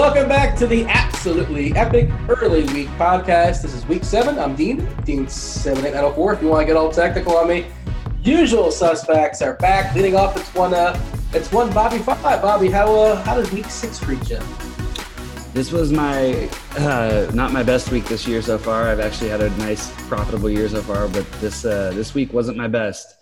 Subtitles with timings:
[0.00, 3.60] Welcome back to the absolutely epic early week podcast.
[3.60, 4.38] This is week seven.
[4.38, 6.32] I'm Dean, Dean seven eight nine zero four.
[6.32, 7.66] If you want to get all technical on me,
[8.22, 9.94] usual suspects are back.
[9.94, 10.72] Leading off, it's one.
[10.72, 10.98] Uh,
[11.34, 12.40] it's one BobbyFi.
[12.40, 14.38] Bobby, how uh, how does week six treat you?
[15.52, 18.88] This was my uh, not my best week this year so far.
[18.88, 22.56] I've actually had a nice profitable year so far, but this uh, this week wasn't
[22.56, 23.18] my best.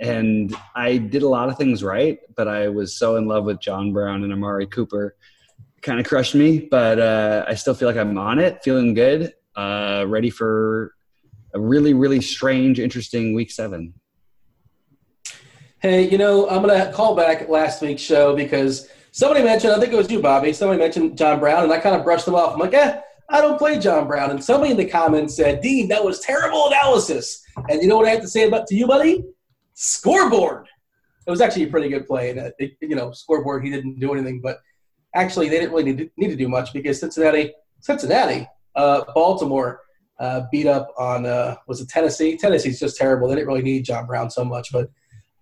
[0.00, 3.60] And I did a lot of things right, but I was so in love with
[3.60, 5.14] John Brown and Amari Cooper
[5.82, 9.34] kind of crushed me, but uh, I still feel like I'm on it, feeling good,
[9.56, 10.94] uh, ready for
[11.54, 13.92] a really, really strange, interesting week seven.
[15.80, 19.80] Hey, you know, I'm going to call back last week's show because somebody mentioned, I
[19.80, 22.36] think it was you, Bobby, somebody mentioned John Brown, and I kind of brushed them
[22.36, 22.54] off.
[22.54, 24.30] I'm like, eh, I don't play John Brown.
[24.30, 27.44] And somebody in the comments said, Dean, that was terrible analysis.
[27.68, 29.24] And you know what I have to say about to you, buddy?
[29.74, 30.68] Scoreboard.
[31.26, 32.30] It was actually a pretty good play.
[32.30, 34.58] And, it, you know, scoreboard, he didn't do anything, but–
[35.14, 39.80] actually they didn't really need to do much because Cincinnati, Cincinnati, uh, Baltimore
[40.18, 42.36] uh, beat up on uh, was it Tennessee?
[42.36, 43.28] Tennessee's just terrible.
[43.28, 44.90] They didn't really need John Brown so much, but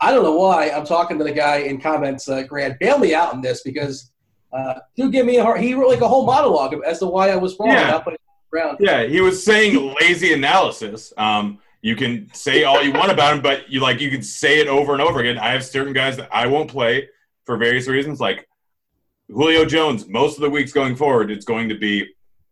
[0.01, 0.71] I don't know why.
[0.71, 4.11] I'm talking to the guy in comments, uh, Grant, bail me out on this because
[4.53, 5.61] uh, do give me a heart.
[5.61, 7.89] He wrote like a whole monologue as to why I was wrong yeah.
[7.89, 8.19] about putting
[8.51, 8.77] Brown.
[8.81, 11.13] Yeah, he was saying lazy analysis.
[11.17, 14.61] Um, you can say all you want about him, but you like you can say
[14.61, 15.39] it over and over again.
[15.39, 17.09] I have certain guys that I won't play
[17.45, 18.21] for various reasons.
[18.21, 18.49] Like
[19.33, 22.09] Julio Jones, most of the weeks going forward, it's going to be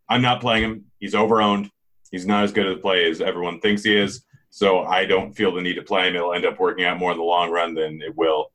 [0.08, 0.84] I'm not playing him.
[1.00, 1.70] He's overowned.
[2.10, 4.24] He's not as good a play as everyone thinks he is.
[4.50, 6.16] So I don't feel the need to play him.
[6.16, 8.46] It'll end up working out more in the long run than it will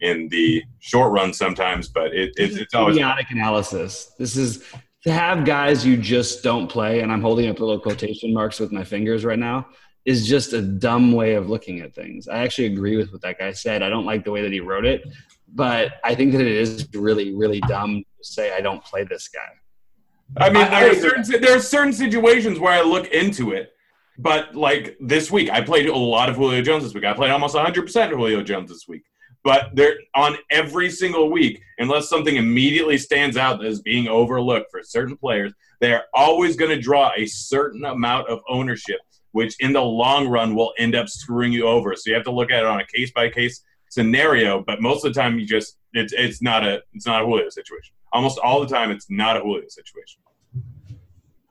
[0.00, 1.88] in the short run sometimes.
[1.88, 4.12] But it, it it's always chaotic analysis.
[4.18, 4.64] This is
[5.04, 8.72] to have guys you just don't play, and I'm holding up little quotation marks with
[8.72, 9.66] my fingers right now.
[10.04, 12.26] Is just a dumb way of looking at things.
[12.26, 13.82] I actually agree with what that guy said.
[13.82, 15.04] I don't like the way that he wrote it,
[15.54, 19.28] but I think that it is really, really dumb to say I don't play this
[19.28, 19.40] guy.
[20.38, 23.74] I mean, there are certain there are certain situations where I look into it,
[24.18, 27.04] but like this week, I played a lot of Julio Jones this week.
[27.04, 29.04] I played almost 100 percent of Julio Jones this week.
[29.44, 34.82] But they're on every single week, unless something immediately stands out as being overlooked for
[34.82, 39.00] certain players, they are always going to draw a certain amount of ownership,
[39.32, 41.94] which in the long run will end up screwing you over.
[41.96, 45.04] So you have to look at it on a case by case scenario, but most
[45.04, 47.94] of the time you just it's it's not a it's not a Julio situation.
[48.12, 50.22] Almost all the time it's not a Julio situation.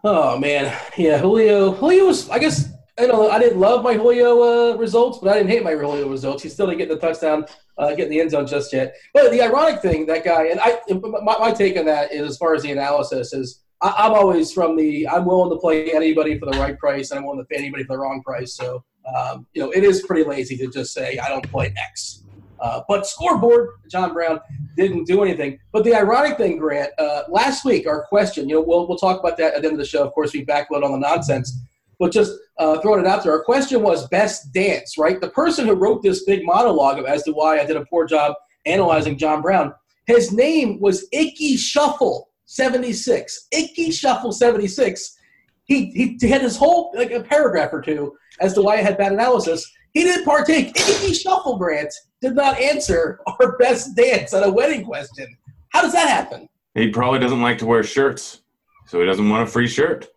[0.04, 1.72] Oh man, yeah, Julio.
[1.72, 5.38] Julio was, I guess, I know I didn't love my Julio uh, results, but I
[5.38, 6.42] didn't hate my Julio results.
[6.42, 7.46] He still didn't get the touchdown,
[7.78, 8.96] uh, get in the end zone just yet.
[9.14, 10.80] But the ironic thing, that guy, and I,
[11.22, 14.54] my, my take on that is, as far as the analysis is, I, am always
[14.54, 17.46] from the I'm willing to play anybody for the right price, and I'm willing to
[17.46, 18.54] pay anybody for the wrong price.
[18.54, 18.84] So,
[19.16, 22.24] um, you know, it is pretty lazy to just say I don't play X.
[22.60, 24.40] Uh, but scoreboard, John Brown
[24.78, 25.60] didn't do anything.
[25.72, 29.20] But the ironic thing, Grant, uh, last week our question, you know, we'll we'll talk
[29.20, 30.06] about that at the end of the show.
[30.06, 31.60] Of course, we backload on the nonsense.
[31.98, 35.22] But just uh, throwing it out there, our question was best dance, right?
[35.22, 38.34] The person who wrote this big monologue as to why I did a poor job
[38.66, 39.74] analyzing John Brown,
[40.08, 43.48] his name was Ickey Shuffle 76.
[43.54, 45.18] Ickey Shuffle 76.
[45.64, 48.98] He, he had his whole like a paragraph or two as to why I had
[48.98, 49.72] bad analysis.
[49.94, 50.78] He didn't partake.
[50.78, 55.28] Ickey Shuffle Grant did not answer our best dance at a wedding question.
[55.70, 56.50] How does that happen?
[56.76, 58.42] He probably doesn't like to wear shirts,
[58.86, 60.10] so he doesn't want a free shirt.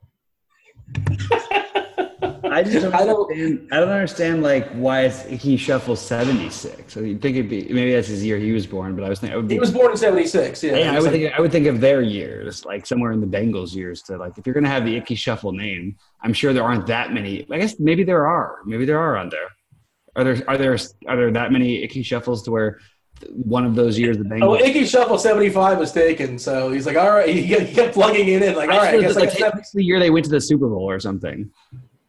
[2.52, 3.68] I just don't I don't, understand.
[3.72, 6.92] I don't understand like why he shuffles seventy six.
[6.92, 9.20] So you think it'd be maybe that's his year he was born, but I was
[9.20, 10.62] thinking be, he was born in seventy six.
[10.62, 13.26] Yeah, yeah I would think I would think of their years, like somewhere in the
[13.26, 14.02] Bengals years.
[14.02, 17.12] To like if you're gonna have the Ickey Shuffle name, I'm sure there aren't that
[17.12, 17.46] many.
[17.50, 18.58] I guess maybe there are.
[18.64, 19.48] Maybe there are on there.
[20.16, 22.78] Are there are there are there that many Icky Shuffles to where
[23.28, 24.60] one of those years the Bengals.
[24.60, 27.94] Oh, Ickey Shuffle seventy five was taken, so he's like, all right, he, he kept
[27.94, 30.30] plugging it in, like, all right, I guess like, like the year they went to
[30.30, 31.50] the Super Bowl or something.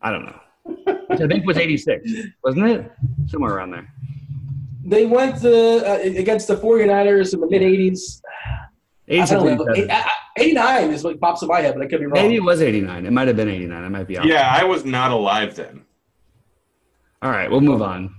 [0.06, 2.10] I don't know which I think it was 86,
[2.44, 2.92] wasn't it?
[3.28, 3.88] Somewhere around there.
[4.84, 8.22] They went to, uh, against the 49ers in the mid 80s.
[9.08, 12.22] 89 is what pops in my head, but I could be wrong.
[12.22, 13.06] Maybe it was 89.
[13.06, 13.84] It might have been 89.
[13.84, 14.26] I might be off.
[14.26, 15.84] Yeah, I was not alive then.
[17.22, 18.14] All right, we'll move on.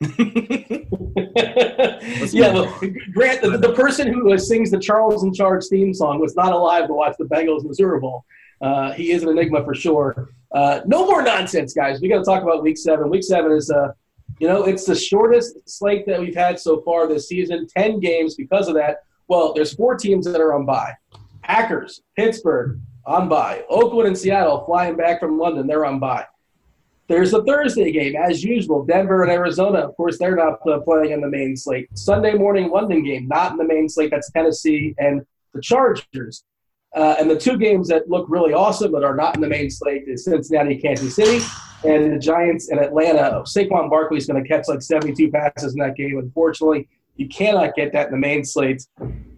[0.18, 0.82] yeah,
[2.52, 2.76] well,
[3.12, 6.88] Grant, the, the, person who sings the Charles in Charge theme song was not alive
[6.88, 8.24] to watch the Bengals Missouri Bowl.
[8.60, 10.30] Uh, he is an enigma for sure.
[10.54, 12.00] Uh, no more nonsense, guys.
[12.00, 13.08] We got to talk about Week Seven.
[13.08, 13.92] Week Seven is, uh,
[14.38, 17.66] you know, it's the shortest slate that we've had so far this season.
[17.74, 19.04] Ten games because of that.
[19.28, 20.94] Well, there's four teams that are on bye.
[21.42, 23.64] Packers, Pittsburgh on bye.
[23.68, 25.66] Oakland and Seattle flying back from London.
[25.66, 26.26] They're on bye.
[27.08, 28.84] There's a Thursday game, as usual.
[28.84, 31.88] Denver and Arizona, of course, they're not uh, playing in the main slate.
[31.94, 34.10] Sunday morning London game, not in the main slate.
[34.10, 36.44] That's Tennessee and the Chargers.
[36.94, 39.70] Uh, and the two games that look really awesome but are not in the main
[39.70, 41.44] slate is Cincinnati, Kansas City,
[41.84, 43.42] and the Giants and Atlanta.
[43.46, 46.18] Saquon Barkley is going to catch like 72 passes in that game.
[46.18, 48.86] Unfortunately, you cannot get that in the main slate.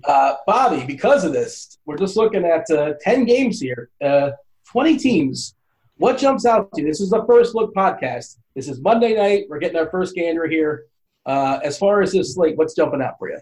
[0.04, 4.30] Uh, Bobby, because of this, we're just looking at uh, 10 games here, uh,
[4.70, 5.54] 20 teams.
[5.96, 6.88] What jumps out to you?
[6.88, 8.38] This is the first look podcast.
[8.54, 9.44] This is Monday night.
[9.48, 10.86] We're getting our first gander here.
[11.24, 13.38] Uh, as far as this slate, what's jumping out for you?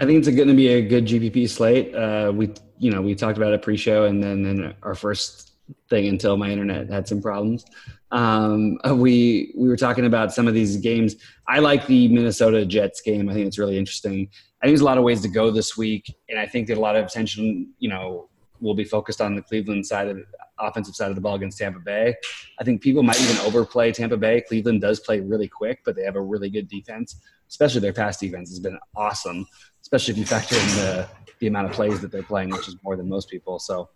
[0.00, 1.94] I think it's going to be a good GPP slate.
[1.94, 5.52] Uh, we, you know, we talked about it pre-show, and then in our first
[5.88, 7.64] thing until my internet had some problems.
[8.10, 11.16] Um, we we were talking about some of these games.
[11.48, 13.28] I like the Minnesota Jets game.
[13.28, 14.28] I think it's really interesting.
[14.60, 16.78] I think there's a lot of ways to go this week, and I think that
[16.78, 18.28] a lot of attention, you know,
[18.60, 20.24] will be focused on the Cleveland side of the
[20.60, 22.14] offensive side of the ball against Tampa Bay.
[22.60, 24.42] I think people might even overplay Tampa Bay.
[24.42, 27.16] Cleveland does play really quick, but they have a really good defense,
[27.48, 29.46] especially their pass defense has been awesome
[29.92, 31.08] especially if you factor in the,
[31.40, 33.58] the amount of plays that they're playing, which is more than most people.
[33.58, 33.90] So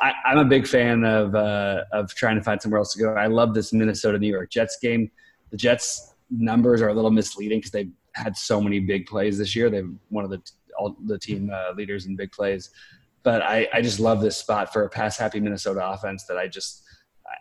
[0.00, 3.12] I, am a big fan of, uh, of trying to find somewhere else to go.
[3.12, 5.10] I love this Minnesota New York Jets game.
[5.50, 9.54] The Jets numbers are a little misleading because they've had so many big plays this
[9.54, 9.68] year.
[9.68, 10.40] They're one of the,
[10.78, 12.70] all the team uh, leaders in big plays.
[13.22, 16.48] But I, I just love this spot for a pass happy Minnesota offense that I
[16.48, 16.82] just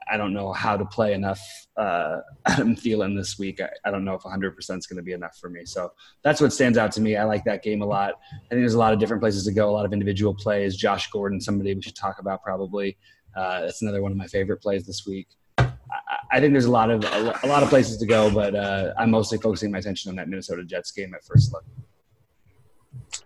[0.10, 1.42] I don't know how to play enough
[1.78, 3.62] uh, Adam Thielen this week.
[3.62, 5.66] I, I, don't know if 100% is going to be enough for me.
[5.66, 5.92] So
[6.24, 7.16] that's what stands out to me.
[7.16, 8.14] I like that game a lot.
[8.32, 10.76] I think there's a lot of different places to go, a lot of individual plays.
[10.76, 12.98] Josh Gordon, somebody we should talk about probably.
[13.36, 15.28] Uh, that's another one of my favorite plays this week.
[15.58, 15.72] I,
[16.32, 18.94] I think there's a lot of a, a lot of places to go, but uh,
[18.98, 21.66] I'm mostly focusing my attention on that Minnesota Jets game at first look.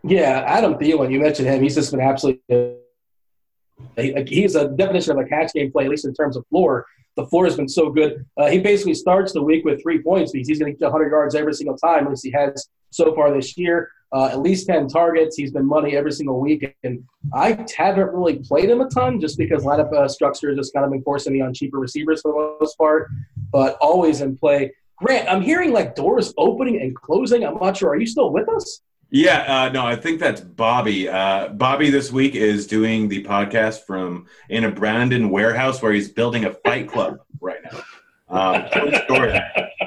[0.04, 1.62] Yeah, Adam Thielen, you mentioned him.
[1.62, 2.78] He's just been absolutely
[3.98, 6.86] he's a definition of a cash game play, at least in terms of floor.
[7.15, 8.25] The floor has been so good.
[8.38, 11.09] Uh, he basically starts the week with three points because he's going to get 100
[11.09, 13.91] yards every single time, as he has so far this year.
[14.12, 15.36] Uh, at least 10 targets.
[15.36, 16.75] He's been money every single week.
[16.83, 20.74] And I haven't really played him a ton just because lineup uh, structure has just
[20.74, 23.09] kind of been forcing me on cheaper receivers for the most part,
[23.51, 24.74] but always in play.
[24.98, 27.45] Grant, I'm hearing like doors opening and closing.
[27.45, 27.89] I'm not sure.
[27.89, 28.81] Are you still with us?
[29.12, 31.10] Yeah, uh, no, I think that's Bobby.
[31.10, 36.10] Uh, Bobby this week is doing the podcast from in a Brandon warehouse where he's
[36.10, 37.82] building a fight club right now.
[38.30, 38.70] Um.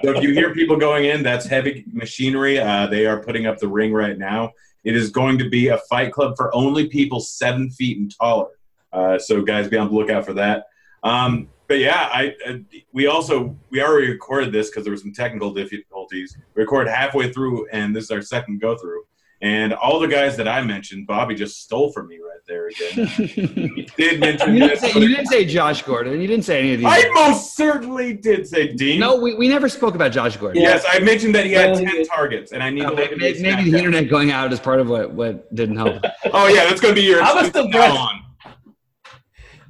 [0.03, 2.59] So if you hear people going in, that's heavy machinery.
[2.59, 4.51] Uh, they are putting up the ring right now.
[4.83, 8.49] It is going to be a fight club for only people seven feet and taller.
[8.93, 10.67] Uh, so guys, be on the lookout for that.
[11.05, 15.13] Um, but yeah, I, I, we also we already recorded this because there were some
[15.13, 16.37] technical difficulties.
[16.55, 19.05] We recorded halfway through, and this is our second go through.
[19.43, 23.07] And all the guys that I mentioned, Bobby just stole from me right there again.
[23.27, 26.21] he did mention you didn't, say, you didn't, say, Josh Gordon.
[26.21, 26.89] You didn't say any of these.
[26.89, 29.01] I most certainly did say Dean.
[29.01, 30.63] No, we, we never spoke about Josh Gordon.
[30.63, 33.69] Yes, I mentioned that he had ten targets, and I need to look maybe, maybe
[33.69, 36.05] the internet going out is part of what, what didn't help.
[36.33, 37.21] oh yeah, that's going to be your.
[37.21, 37.99] I was impressed.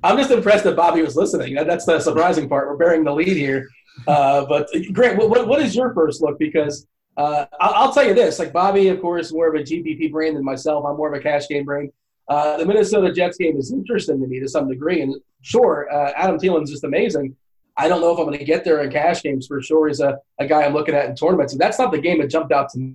[0.04, 1.54] I'm just impressed that Bobby was listening.
[1.54, 2.68] That's the surprising part.
[2.68, 3.66] We're bearing the lead here.
[4.06, 6.38] Uh, but Grant, what, what is your first look?
[6.38, 6.86] Because
[7.16, 10.44] uh, I'll, tell you this: like Bobby, of course, more of a GPP brain than
[10.44, 10.84] myself.
[10.86, 11.92] I'm more of a cash game brain.
[12.28, 16.12] Uh, the Minnesota Jets game is interesting to me to some degree, and sure, uh,
[16.16, 17.36] Adam Thielen's just amazing.
[17.76, 19.88] I don't know if I'm going to get there in cash games for sure.
[19.88, 22.28] He's a, a guy I'm looking at in tournaments, and that's not the game that
[22.28, 22.92] jumped out to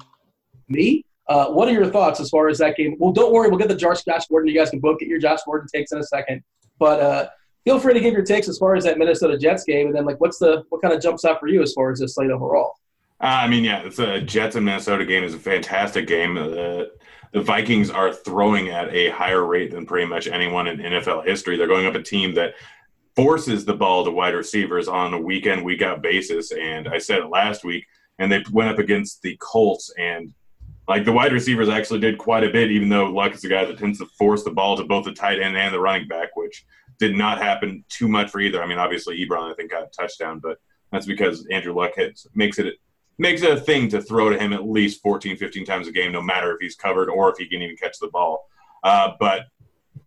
[0.68, 1.04] me.
[1.28, 2.96] Uh, what are your thoughts as far as that game?
[3.00, 4.48] Well, don't worry, we'll get the Josh, Josh Gordon.
[4.48, 6.42] You guys can both get your Josh Gordon takes in a second,
[6.80, 7.30] but uh,
[7.66, 10.06] feel free to give your takes as far as that Minnesota Jets game, and then
[10.06, 12.32] like, what's the what kind of jumps out for you as far as this slate
[12.32, 12.74] overall?
[13.20, 16.36] Uh, I mean, yeah, a Jets and Minnesota game is a fantastic game.
[16.36, 16.92] the
[17.34, 21.58] Vikings are throwing at a higher rate than pretty much anyone in NFL history.
[21.58, 22.54] They're going up a team that
[23.16, 26.52] forces the ball to wide receivers on a week in, week out basis.
[26.52, 27.86] And I said it last week,
[28.20, 30.34] and they went up against the Colts, and
[30.88, 33.66] like the wide receivers actually did quite a bit, even though Luck is a guy
[33.66, 36.36] that tends to force the ball to both the tight end and the running back,
[36.36, 36.66] which
[37.00, 38.64] did not happen too much for either.
[38.64, 40.60] I mean, obviously Ebron I think got a touchdown, but
[40.92, 42.76] that's because Andrew Luck hits makes it
[43.18, 46.12] makes it a thing to throw to him at least 14, 15 times a game,
[46.12, 48.48] no matter if he's covered or if he can even catch the ball.
[48.84, 49.48] Uh, but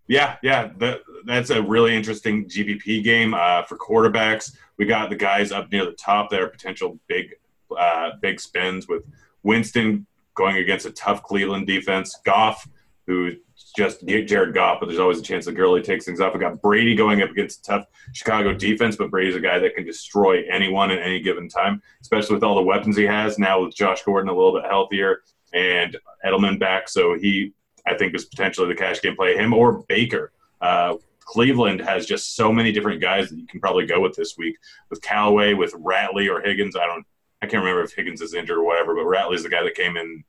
[0.07, 4.57] yeah, yeah, that, that's a really interesting GPP game uh, for quarterbacks.
[4.77, 7.35] We got the guys up near the top that are potential big,
[7.77, 9.05] uh, big spins with
[9.43, 12.19] Winston going against a tough Cleveland defense.
[12.25, 12.67] Goff,
[13.07, 13.33] who
[13.71, 16.35] just get Jared Goff, but there's always a chance that Gurley takes things off.
[16.35, 19.75] We got Brady going up against a tough Chicago defense, but Brady's a guy that
[19.75, 23.63] can destroy anyone at any given time, especially with all the weapons he has now
[23.63, 25.23] with Josh Gordon a little bit healthier
[25.53, 26.89] and Edelman back.
[26.89, 27.53] So he,
[27.87, 29.37] I think, is potentially the cash game play.
[29.37, 30.33] Him or Baker.
[30.61, 34.37] Uh, Cleveland has just so many different guys that you can probably go with this
[34.37, 34.57] week
[34.91, 36.75] with Callaway, with Ratley or Higgins.
[36.75, 37.07] I don't,
[37.41, 39.97] I can't remember if Higgins is injured or whatever, but Ratley's the guy that came
[39.97, 40.25] in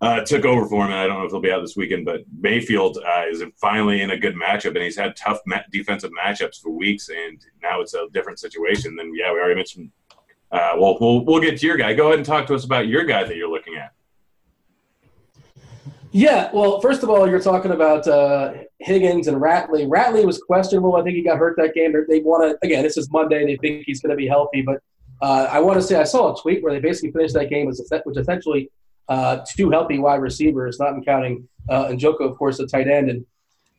[0.00, 2.04] uh, took over for him, and I don't know if he'll be out this weekend.
[2.04, 6.10] But Mayfield uh, is finally in a good matchup, and he's had tough ma- defensive
[6.12, 8.96] matchups for weeks, and now it's a different situation.
[8.96, 9.90] Then yeah, we already mentioned.
[10.50, 11.92] Uh, well, we'll we'll get to your guy.
[11.94, 13.92] Go ahead and talk to us about your guy that you're looking at.
[16.12, 19.86] Yeah, well, first of all, you're talking about uh, Higgins and Ratley.
[19.86, 20.96] Ratley was questionable.
[20.96, 21.92] I think he got hurt that game.
[22.08, 22.82] They want to again.
[22.82, 23.44] This is Monday.
[23.44, 24.80] They think he's going to be healthy, but
[25.20, 27.68] uh, I want to say I saw a tweet where they basically finished that game,
[27.68, 28.70] as which essentially
[29.08, 33.10] uh, two healthy wide receivers, not counting uh, of course, a tight end.
[33.10, 33.26] And,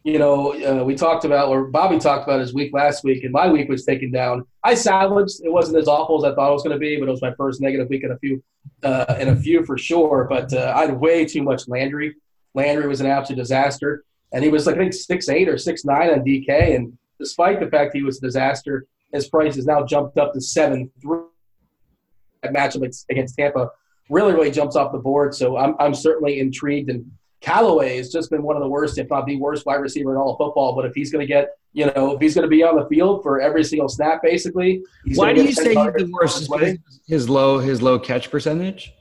[0.04, 3.32] you know, uh, we talked about, or Bobby talked about his week last week, and
[3.32, 4.46] my week was taken down.
[4.64, 5.42] I salvaged.
[5.44, 7.22] It wasn't as awful as I thought it was going to be, but it was
[7.22, 8.44] my first negative week in a few,
[8.84, 10.28] uh, in a few for sure.
[10.30, 12.16] But uh, I had way too much Landry.
[12.54, 14.04] Landry was an absolute disaster.
[14.34, 16.76] And he was, like, I think, six eight or six nine on DK.
[16.76, 20.42] And despite the fact he was a disaster, his price has now jumped up to
[20.42, 21.20] 7 3
[22.44, 23.72] that matchup against Tampa
[24.10, 25.34] really, really jumps off the board.
[25.34, 26.90] So I'm, I'm certainly intrigued.
[26.90, 27.12] And
[27.42, 30.18] Callaway has just been one of the worst, if not the worst, wide receiver in
[30.18, 30.76] all of football.
[30.76, 32.86] But if he's going to get, you know, if he's going to be on the
[32.88, 34.84] field for every single snap, basically,
[35.16, 36.50] why do you say he's the worst?
[37.08, 38.94] His low, his low catch percentage.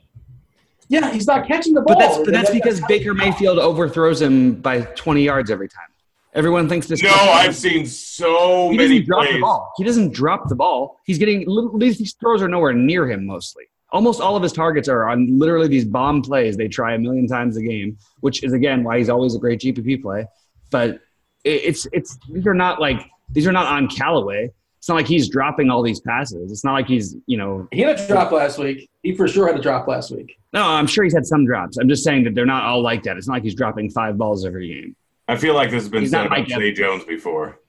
[0.89, 1.95] Yeah, he's not catching the ball.
[1.95, 5.87] But that's, but that's because Baker Mayfield overthrows him by 20 yards every time.
[6.33, 7.01] Everyone thinks this.
[7.01, 8.99] No, I've seen so he many.
[8.99, 9.73] Doesn't drop the ball.
[9.77, 10.99] He doesn't drop the ball.
[11.05, 11.45] He's getting
[11.79, 15.67] these throws are nowhere near him mostly almost all of his targets are on literally
[15.67, 19.09] these bomb plays they try a million times a game, which is again why he's
[19.09, 20.25] always a great GPP play.
[20.71, 20.99] But
[21.43, 24.51] it's it's these are not like these are not on Callaway.
[24.77, 26.51] It's not like he's dropping all these passes.
[26.51, 28.89] It's not like he's you know he had a drop last week.
[29.03, 30.37] He for sure had a drop last week.
[30.53, 31.77] No, I'm sure he's had some drops.
[31.77, 33.17] I'm just saying that they're not all like that.
[33.17, 34.95] It's not like he's dropping five balls every game.
[35.27, 37.59] I feel like this has been he's said about Zay Jones before,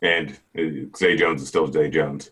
[0.00, 0.62] and uh,
[0.96, 2.30] Zay Jones is still Zay Jones.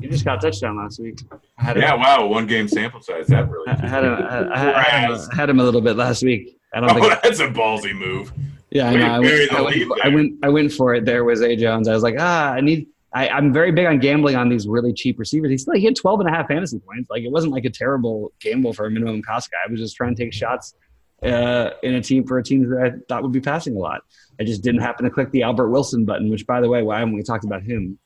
[0.00, 1.20] He just got a touchdown last week.
[1.62, 2.00] yeah, him.
[2.00, 3.28] wow, one game sample size.
[3.28, 3.68] That really.
[3.68, 4.12] I had him.
[4.28, 6.58] I, I, had him, I had him a little bit last week.
[6.74, 8.32] I don't oh, think that's a ballsy move.
[8.70, 9.06] Yeah, I know.
[9.06, 10.72] I went, I, went, I went, I went.
[10.72, 11.04] for it.
[11.04, 11.88] There was A Jones.
[11.88, 12.88] I was like, ah, I need.
[13.14, 15.50] I, I'm very big on gambling on these really cheap receivers.
[15.50, 17.08] He's like he had 12 and a half fantasy points.
[17.08, 19.58] Like it wasn't like a terrible gamble for a minimum cost guy.
[19.66, 20.74] I was just trying to take shots
[21.22, 24.02] uh, in a team for a team that I thought would be passing a lot.
[24.38, 26.98] I just didn't happen to click the Albert Wilson button, which, by the way, why
[26.98, 27.98] haven't we talked about him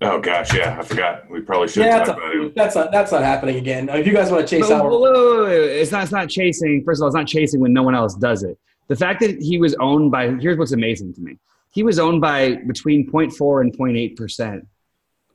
[0.00, 1.28] Oh gosh, yeah, I forgot.
[1.28, 2.54] We probably should yeah, talk about.
[2.54, 3.88] That's not that's not happening again.
[3.88, 6.84] If you guys want to chase out, it's not it's not chasing.
[6.84, 8.58] First of all, it's not chasing when no one else does it.
[8.86, 11.38] The fact that he was owned by here's what's amazing to me.
[11.70, 14.66] he was owned by between 0.4 and 0.8 percent,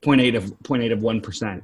[0.02, 1.64] 0.8 of 0.8 of one percent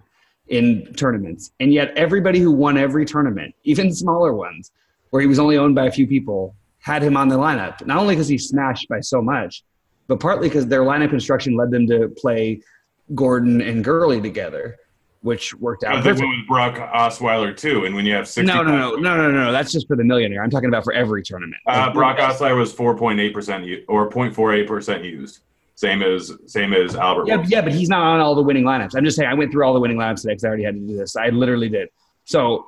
[0.49, 4.71] in tournaments, and yet everybody who won every tournament, even smaller ones,
[5.11, 7.85] where he was only owned by a few people, had him on the lineup.
[7.85, 9.63] Not only because he smashed by so much,
[10.07, 12.61] but partly because their lineup construction led them to play
[13.15, 14.77] Gordon and Gurley together
[15.21, 15.95] which worked out.
[15.95, 18.47] I think with Brock Osweiler too, and when you have six.
[18.47, 19.51] No, no, no, no, no, no.
[19.51, 20.43] That's just for the millionaire.
[20.43, 21.61] I'm talking about for every tournament.
[21.67, 25.41] Uh, Brock Osweiler was 4.8 percent or 0.48 percent used.
[25.75, 27.27] Same as same as Albert.
[27.27, 27.51] Yeah, Wilson.
[27.51, 28.95] yeah, but he's not on all the winning lineups.
[28.95, 29.29] I'm just saying.
[29.29, 31.15] I went through all the winning lineups today because I already had to do this.
[31.15, 31.89] I literally did.
[32.25, 32.67] So,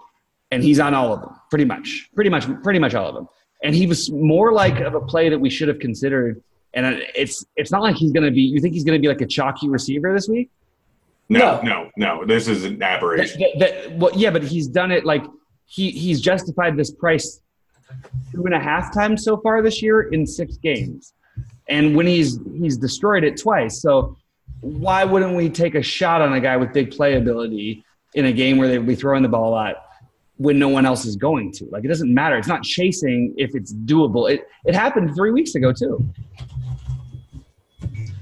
[0.49, 3.27] and he's on all of them, pretty much, pretty much, pretty much all of them.
[3.63, 6.41] And he was more like of a play that we should have considered.
[6.73, 8.41] And it's it's not like he's going to be.
[8.41, 10.49] You think he's going to be like a chalky receiver this week?
[11.31, 13.39] No, no, no, This is an aberration.
[13.39, 15.23] That, that, well, yeah, but he's done it like
[15.65, 17.41] he he's justified this price
[18.33, 21.13] two and a half times so far this year in six games,
[21.69, 23.81] and when he's he's destroyed it twice.
[23.81, 24.17] So
[24.59, 28.57] why wouldn't we take a shot on a guy with big playability in a game
[28.57, 29.75] where they'd be throwing the ball a lot
[30.35, 31.65] when no one else is going to?
[31.71, 32.37] Like it doesn't matter.
[32.37, 34.29] It's not chasing if it's doable.
[34.29, 36.05] It it happened three weeks ago too.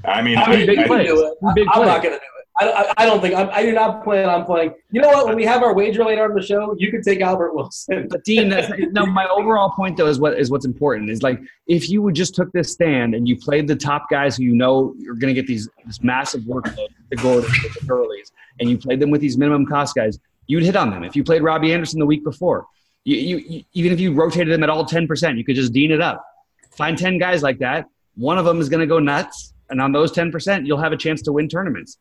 [0.05, 1.11] I mean, I, big I, plays.
[1.11, 2.39] I, big I'm not going to do it.
[2.61, 4.73] I, I, don't think I'm, I do not plan on playing.
[4.91, 5.27] You know what?
[5.27, 8.07] When we have our wager later on the show, you can take Albert Wilson.
[8.09, 9.05] But Dean, that's, no.
[9.05, 12.35] My overall point though is what is what's important is like if you would just
[12.35, 15.39] took this stand and you played the top guys who you know you're going to
[15.39, 19.37] get these this massive workload, the Gordons, the Gurleys, and you played them with these
[19.37, 21.05] minimum cost guys, you'd hit on them.
[21.05, 22.65] If you played Robbie Anderson the week before,
[23.05, 25.71] you, you, you even if you rotated them at all ten percent, you could just
[25.71, 26.25] dean it up.
[26.71, 27.85] Find ten guys like that.
[28.15, 30.91] One of them is going to go nuts, and on those ten percent, you'll have
[30.91, 31.97] a chance to win tournaments.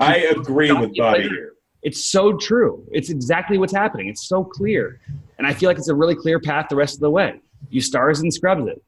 [0.00, 1.52] I agree with Bobby here.
[1.82, 2.84] It's so true.
[2.90, 4.08] It's exactly what's happening.
[4.08, 5.00] It's so clear.
[5.38, 7.40] And I feel like it's a really clear path the rest of the way.
[7.70, 8.82] You stars and scrubs it.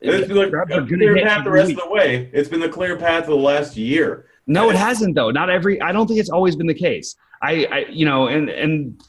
[0.00, 1.78] It's been a clear path the rest week.
[1.78, 2.30] of the way.
[2.32, 4.26] It's been the clear path of the last year.
[4.46, 5.30] No, it hasn't though.
[5.30, 5.80] Not every.
[5.80, 7.16] I don't think it's always been the case.
[7.42, 9.02] I, I you know, and and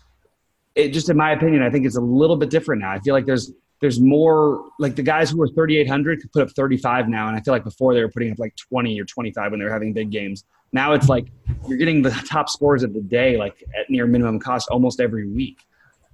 [0.76, 2.92] it just in my opinion, I think it's a little bit different now.
[2.92, 6.50] I feel like there's there's more like the guys who were 3800 could put up
[6.52, 9.52] 35 now and i feel like before they were putting up like 20 or 25
[9.52, 10.44] when they were having big games.
[10.74, 11.28] Now it's like
[11.68, 15.28] you're getting the top scores of the day like at near minimum cost almost every
[15.28, 15.60] week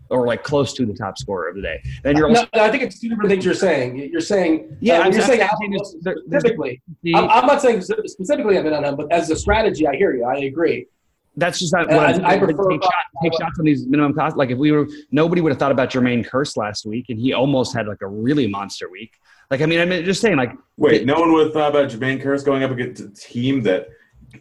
[0.09, 1.81] or like close to the top scorer of the day.
[2.03, 3.97] Then you're also no, i think it's two different things you're saying.
[4.11, 5.47] You're saying yeah uh, you're saying
[5.83, 6.81] specifically.
[7.15, 10.15] I'm, I'm, not saying specifically i've been on him but as a strategy i hear
[10.15, 10.25] you.
[10.25, 10.87] I agree
[11.35, 12.93] that's just not what I, I prefer take, shot,
[13.23, 14.37] take shots on these minimum costs.
[14.37, 17.33] Like if we were, nobody would have thought about Jermaine Kearse last week, and he
[17.33, 19.19] almost had like a really monster week.
[19.49, 20.37] Like I mean, I mean, just saying.
[20.37, 23.09] Like, wait, it, no one would have thought about Jermaine Kearse going up against a
[23.09, 23.89] team that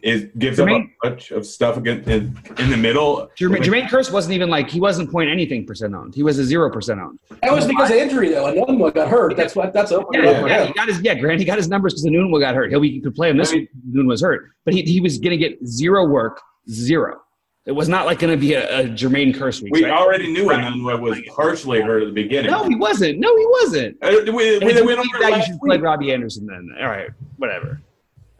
[0.01, 3.29] is gives Jermaine, up a bunch of stuff against in, in the middle.
[3.37, 6.15] Jermaine, Jermaine Kearse wasn't even like he wasn't point anything percent owned.
[6.15, 7.19] He was a zero percent owned.
[7.41, 8.53] That was because of injury though.
[8.53, 9.37] Enunwa got hurt.
[9.37, 10.21] That's what that's open.
[10.21, 11.15] Yeah, yeah, yeah he got his yeah.
[11.15, 12.69] Grant he got his numbers because Enunwa got hurt.
[12.69, 13.95] He'll be he could play him this I mean, week.
[13.95, 17.19] Enunwa was hurt, but he he was going to get zero work, zero.
[17.65, 19.73] It was not like going to be a, a Jermaine Kearse week.
[19.73, 19.93] We right?
[19.93, 22.51] already knew Enunwa was partially hurt at the beginning.
[22.51, 23.19] No, he wasn't.
[23.19, 23.97] No, he wasn't.
[24.01, 26.75] Uh, we, we, we went over that you should play Robbie Anderson then.
[26.81, 27.81] All right, whatever.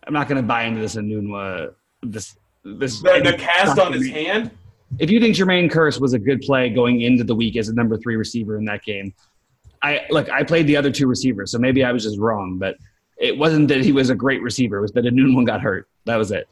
[0.06, 1.74] I'm not going to buy into this Enunwa.
[2.02, 4.52] This this the, the cast on his hand.
[5.00, 7.74] If you think Jermaine Kearse was a good play going into the week as a
[7.74, 9.14] number three receiver in that game,
[9.82, 10.30] I look.
[10.30, 12.58] I played the other two receivers, so maybe I was just wrong.
[12.58, 12.76] But
[13.18, 14.80] it wasn't that he was a great receiver.
[14.80, 15.88] It was that Enunwa got hurt.
[16.04, 16.50] That was it.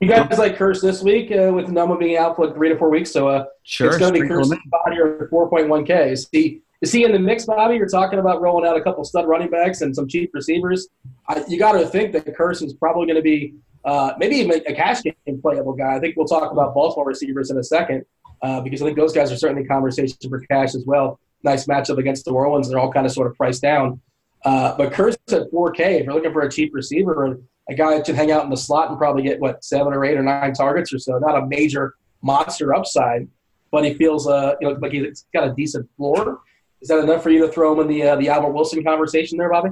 [0.00, 2.78] You guys like Kearse this week uh, with Enunwa being out for like three to
[2.78, 6.12] four weeks, so uh, sure, it's going to be Kearse body or 4.1K.
[6.12, 7.74] Is he is he in the mix, Bobby?
[7.74, 10.88] You're talking about rolling out a couple stud running backs and some cheap receivers.
[11.28, 14.62] I, you got to think that Kearse is probably going to be uh, maybe even
[14.66, 15.96] a cash game playable guy.
[15.96, 18.04] I think we'll talk about Baltimore receivers in a second
[18.42, 21.18] uh, because I think those guys are certainly conversation for cash as well.
[21.42, 22.68] Nice matchup against the Orleans.
[22.68, 24.00] They're all kind of sort of priced down.
[24.44, 28.06] Uh, but Kearse at 4K, if you're looking for a cheap receiver, a guy that
[28.08, 30.92] hang out in the slot and probably get what seven or eight or nine targets
[30.92, 31.18] or so.
[31.18, 33.28] Not a major monster upside,
[33.70, 36.40] but he feels uh, you know like he's got a decent floor.
[36.80, 39.38] Is that enough for you to throw him in the uh, the Albert Wilson conversation
[39.38, 39.70] there, Bobby?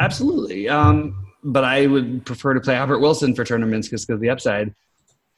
[0.00, 0.68] Absolutely.
[0.68, 4.74] Um, but I would prefer to play Albert Wilson for tournaments because of the upside.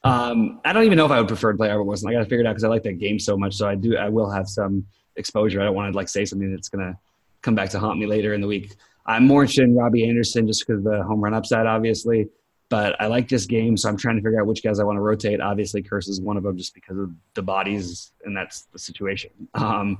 [0.03, 2.09] Um, I don't even know if I would prefer to play Albert Wilson.
[2.09, 3.55] I got to figure it out because I like that game so much.
[3.55, 3.97] So I do.
[3.97, 5.61] I will have some exposure.
[5.61, 6.97] I don't want to like say something that's gonna
[7.41, 8.75] come back to haunt me later in the week.
[9.05, 12.27] I'm more interested in Robbie Anderson just because of the home run upside, obviously.
[12.69, 14.97] But I like this game, so I'm trying to figure out which guys I want
[14.97, 15.39] to rotate.
[15.39, 19.31] Obviously, Kearse is one of them just because of the bodies, and that's the situation.
[19.53, 19.99] Um,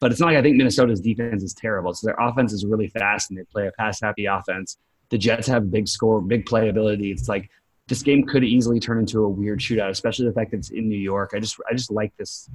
[0.00, 1.92] but it's not like I think Minnesota's defense is terrible.
[1.92, 4.78] So their offense is really fast, and they play a pass-happy offense.
[5.10, 7.12] The Jets have big score, big playability.
[7.12, 7.50] It's like
[7.86, 10.88] this game could easily turn into a weird shootout, especially the fact that it's in
[10.88, 11.32] New York.
[11.34, 12.48] I just, I just like this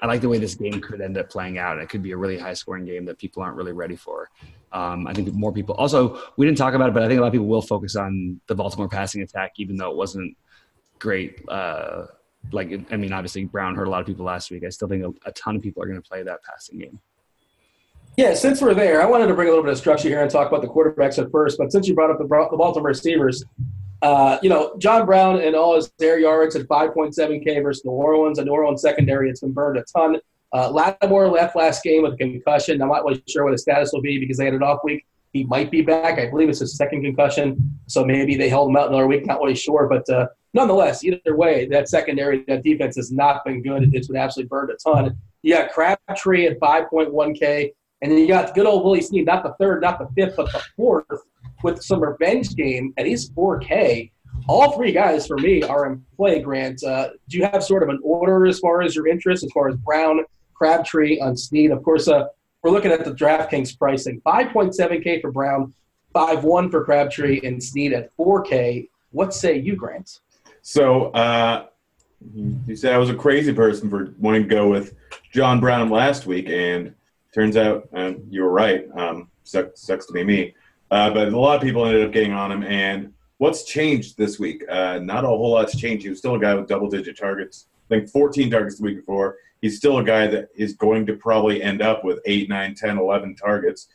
[0.00, 1.78] I like the way this game could end up playing out.
[1.78, 4.30] It could be a really high scoring game that people aren't really ready for.
[4.72, 5.74] Um, I think more people.
[5.74, 7.96] Also, we didn't talk about it, but I think a lot of people will focus
[7.96, 10.36] on the Baltimore passing attack, even though it wasn't
[10.98, 11.42] great.
[11.48, 12.06] Uh,
[12.52, 14.64] like, I mean, obviously Brown hurt a lot of people last week.
[14.64, 17.00] I still think a, a ton of people are going to play that passing game.
[18.16, 20.30] Yeah, since we're there, I wanted to bring a little bit of structure here and
[20.30, 21.56] talk about the quarterbacks at first.
[21.56, 23.44] But since you brought up the, the Baltimore receivers,
[24.02, 28.38] uh, you know, John Brown and all his air yards at 5.7K versus New Orleans.
[28.38, 30.18] A New Orleans secondary, it's been burned a ton.
[30.52, 32.80] Uh, Lattimore left last game with a concussion.
[32.80, 35.04] I'm not really sure what his status will be because they had an off week.
[35.32, 36.18] He might be back.
[36.18, 39.26] I believe it's his second concussion, so maybe they held him out another week.
[39.26, 43.62] Not really sure, but uh, nonetheless, either way, that secondary, that defense has not been
[43.62, 43.90] good.
[43.92, 45.16] It's been absolutely burned a ton.
[45.42, 49.54] You got Crabtree at 5.1K, and then you got good old Willie Snead, not the
[49.60, 51.06] third, not the fifth, but the fourth,
[51.62, 54.10] with some revenge game, and he's 4K.
[54.48, 56.40] All three guys for me are in play.
[56.40, 59.50] Grant, uh, do you have sort of an order as far as your interest, as
[59.52, 61.70] far as Brown, Crabtree, and Snead?
[61.70, 62.26] Of course, uh,
[62.62, 65.74] we're looking at the DraftKings pricing: 5.7K for Brown,
[66.14, 68.88] 5.1 for Crabtree, and Snead at 4K.
[69.10, 70.20] What say you, Grant?
[70.62, 71.66] So uh,
[72.66, 74.94] you said I was a crazy person for wanting to go with
[75.32, 76.94] John Brown last week, and
[77.34, 78.86] turns out uh, you were right.
[78.94, 80.54] Um, sucks, sucks to be me.
[80.90, 82.62] Uh, but a lot of people ended up getting on him.
[82.62, 84.64] And what's changed this week?
[84.68, 86.04] Uh, not a whole lot's changed.
[86.04, 87.66] He was still a guy with double digit targets.
[87.90, 89.36] I think 14 targets the week before.
[89.60, 92.98] He's still a guy that is going to probably end up with 8, 9, 10,
[92.98, 93.88] 11 targets.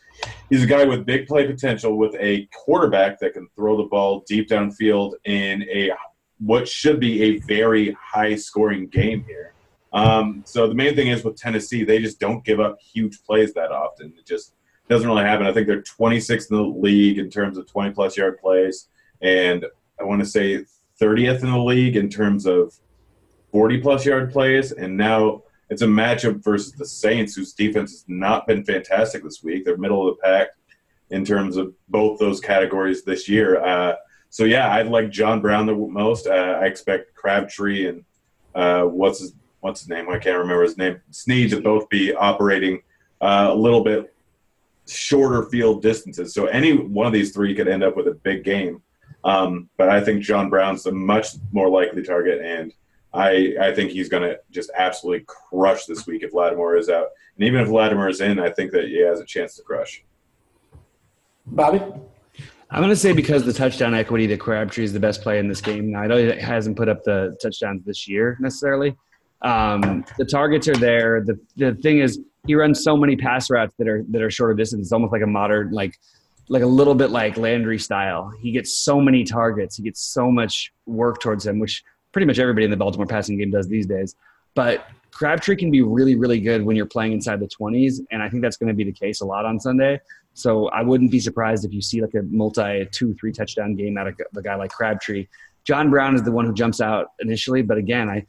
[0.49, 4.23] He's a guy with big play potential with a quarterback that can throw the ball
[4.27, 5.91] deep downfield in a
[6.39, 9.53] what should be a very high scoring game here.
[9.93, 13.53] Um, so the main thing is with Tennessee, they just don't give up huge plays
[13.53, 14.13] that often.
[14.17, 14.53] It just
[14.93, 15.47] doesn't really happen.
[15.47, 18.89] I think they're 26th in the league in terms of 20 plus yard plays,
[19.21, 19.65] and
[19.99, 20.65] I want to say
[21.01, 22.75] 30th in the league in terms of
[23.51, 24.71] 40 plus yard plays.
[24.71, 29.43] And now it's a matchup versus the Saints, whose defense has not been fantastic this
[29.43, 29.65] week.
[29.65, 30.49] They're middle of the pack
[31.09, 33.63] in terms of both those categories this year.
[33.63, 33.95] Uh,
[34.29, 36.27] so yeah, I like John Brown the most.
[36.27, 38.03] Uh, I expect Crabtree and
[38.53, 40.09] uh, what's his what's his name?
[40.09, 41.01] I can't remember his name.
[41.09, 42.81] Snead to both be operating
[43.21, 44.12] uh, a little bit
[44.87, 46.33] shorter field distances.
[46.33, 48.81] So any one of these three could end up with a big game.
[49.23, 52.73] Um, but I think John Brown's a much more likely target, and
[53.13, 57.07] I I think he's going to just absolutely crush this week if Lattimore is out.
[57.37, 60.03] And even if Lattimore is in, I think that he has a chance to crush.
[61.45, 61.81] Bobby.
[62.69, 65.47] I'm going to say because the touchdown equity, the Crabtree is the best play in
[65.47, 65.91] this game.
[65.91, 68.97] Now, I know he hasn't put up the touchdowns this year necessarily.
[69.43, 71.21] Um, the targets are there.
[71.21, 74.53] The the thing is, he runs so many pass routes that are that are shorter
[74.53, 74.87] distance.
[74.87, 75.97] It's almost like a modern like
[76.49, 78.31] like a little bit like Landry style.
[78.41, 79.77] He gets so many targets.
[79.77, 83.37] He gets so much work towards him, which pretty much everybody in the Baltimore passing
[83.37, 84.15] game does these days.
[84.55, 88.29] But Crabtree can be really, really good when you're playing inside the 20s, and I
[88.29, 89.99] think that's going to be the case a lot on Sunday.
[90.33, 93.97] So I wouldn't be surprised if you see like a multi two, three touchdown game
[93.97, 95.27] out of a guy like Crabtree.
[95.63, 98.25] John Brown is the one who jumps out initially, but again, I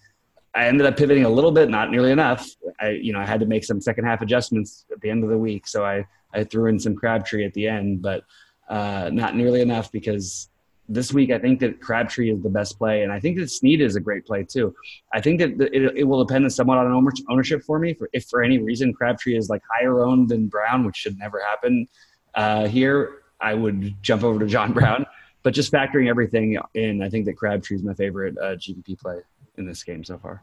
[0.54, 2.48] I ended up pivoting a little bit, not nearly enough.
[2.80, 5.30] I, you know, I had to make some second half adjustments at the end of
[5.30, 8.22] the week, so I, I threw in some Crabtree at the end, but
[8.68, 10.48] uh, not nearly enough because
[10.88, 13.80] this week I think that Crabtree is the best play, and I think that Snead
[13.80, 14.74] is a great play too.
[15.12, 17.94] I think that it, it will depend somewhat on ownership for me.
[17.94, 21.40] For, if for any reason Crabtree is like higher owned than Brown, which should never
[21.40, 21.88] happen
[22.34, 25.06] uh, here, I would jump over to John Brown.
[25.42, 29.20] But just factoring everything in, I think that Crabtree is my favorite uh, GPP play
[29.56, 30.42] in this game so far.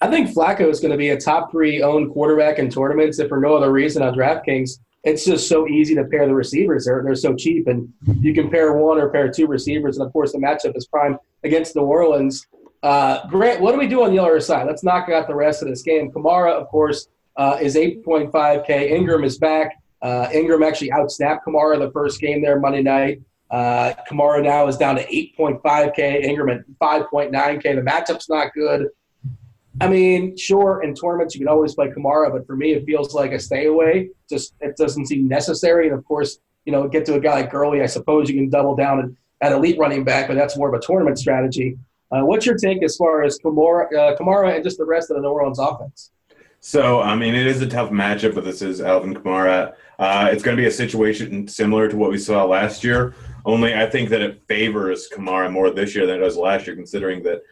[0.00, 3.28] I think Flacco is going to be a top three owned quarterback in tournaments, if
[3.28, 4.78] for no other reason on DraftKings.
[5.04, 6.84] It's just so easy to pair the receivers.
[6.84, 7.68] They're, they're so cheap.
[7.68, 9.96] And you can pair one or pair two receivers.
[9.96, 12.44] And of course, the matchup is prime against New Orleans.
[12.82, 14.66] Uh, Grant, what do we do on the other side?
[14.66, 16.10] Let's knock out the rest of this game.
[16.10, 18.90] Kamara, of course, uh, is 8.5K.
[18.90, 19.76] Ingram is back.
[20.02, 23.22] Uh, Ingram actually outsnapped Kamara the first game there Monday night.
[23.50, 26.24] Uh, Kamara now is down to 8.5K.
[26.24, 27.62] Ingram at 5.9K.
[27.62, 28.88] The matchup's not good.
[29.80, 33.14] I mean, sure, in tournaments you can always play Kamara, but for me it feels
[33.14, 34.10] like a stay away.
[34.28, 35.88] Just it doesn't seem necessary.
[35.88, 38.48] And of course, you know, get to a guy like Gurley, I suppose you can
[38.48, 41.78] double down at elite running back, but that's more of a tournament strategy.
[42.10, 45.16] Uh, what's your take as far as Kamara, uh, Kamara and just the rest of
[45.16, 46.10] the New Orleans offense?
[46.60, 49.74] So, I mean, it is a tough matchup, but this is Alvin Kamara.
[49.98, 53.14] Uh, it's going to be a situation similar to what we saw last year,
[53.46, 56.76] only I think that it favors Kamara more this year than it does last year,
[56.76, 57.42] considering that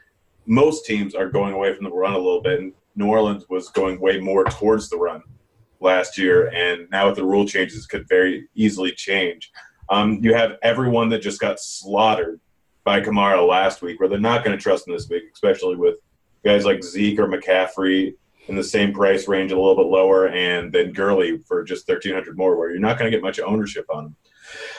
[0.44, 3.70] most teams are going away from the run a little bit, and New Orleans was
[3.70, 5.22] going way more towards the run
[5.80, 9.52] last year, and now with the rule changes, could very easily change.
[9.88, 12.40] Um, you have everyone that just got slaughtered
[12.85, 15.96] by Kamara last week, where they're not going to trust him this week, especially with
[16.44, 18.14] guys like Zeke or McCaffrey
[18.48, 22.12] in the same price range, a little bit lower, and then Gurley for just thirteen
[22.12, 24.16] hundred more, where you're not going to get much ownership on him.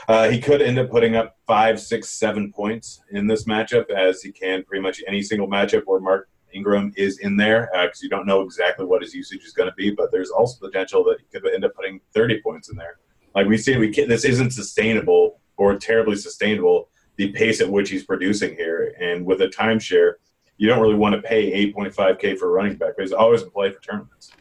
[0.07, 4.21] Uh, he could end up putting up five, six, seven points in this matchup, as
[4.21, 8.03] he can pretty much any single matchup where Mark Ingram is in there, because uh,
[8.03, 9.91] you don't know exactly what his usage is going to be.
[9.91, 12.99] But there's also potential that he could end up putting 30 points in there.
[13.33, 16.89] Like we see, we can, this isn't sustainable or terribly sustainable.
[17.17, 20.13] The pace at which he's producing here, and with a timeshare,
[20.57, 22.93] you don't really want to pay 8.5k for a running back.
[22.97, 24.31] He's always in play for tournaments.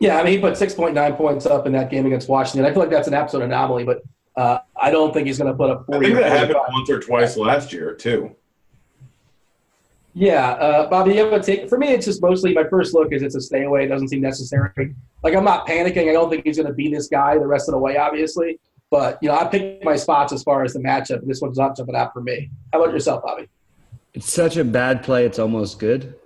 [0.00, 2.64] Yeah, I mean, he put 6.9 points up in that game against Washington.
[2.64, 4.02] I feel like that's an absolute anomaly, but
[4.34, 5.98] uh, I don't think he's going to put up 40.
[5.98, 8.34] I think that happened once or twice last year, too.
[10.14, 11.68] Yeah, uh, Bobby, you have a take.
[11.68, 13.84] For me, it's just mostly my first look is it's a stay away.
[13.84, 14.94] It doesn't seem necessary.
[15.22, 16.08] Like, I'm not panicking.
[16.08, 18.58] I don't think he's going to be this guy the rest of the way, obviously.
[18.90, 21.76] But, you know, I picked my spots as far as the matchup, this one's not
[21.76, 22.50] jumping out for me.
[22.72, 23.48] How about yourself, Bobby?
[24.14, 26.16] It's such a bad play, it's almost good.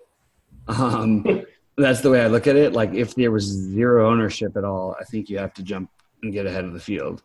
[0.68, 1.44] Um,
[1.76, 2.72] that's the way I look at it.
[2.72, 5.90] Like if there was zero ownership at all, I think you have to jump
[6.22, 7.22] and get ahead of the field,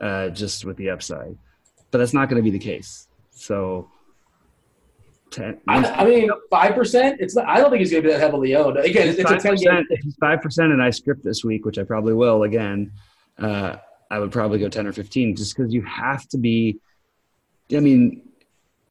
[0.00, 1.36] uh, just with the upside.
[1.90, 3.08] But that's not going to be the case.
[3.30, 3.88] So,
[5.30, 7.20] 10, I, I mean, five percent.
[7.20, 7.46] It's not.
[7.46, 8.78] I don't think he's going to be that heavily owned.
[8.78, 9.84] Again, it's, a ten game.
[10.20, 12.92] Five percent, and I script this week, which I probably will again,
[13.38, 13.76] uh,
[14.10, 16.78] I would probably go ten or fifteen, just because you have to be.
[17.74, 18.22] I mean,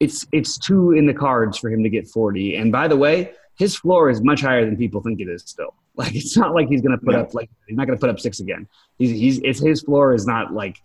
[0.00, 2.56] it's it's two in the cards for him to get forty.
[2.56, 5.74] And by the way, his floor is much higher than people think it is still.
[5.96, 8.10] Like it's not like he's going to put up like he's not going to put
[8.10, 8.66] up six again.
[8.98, 10.76] He's he's it's his floor is not like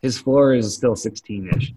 [0.00, 1.74] his floor is still 16ish.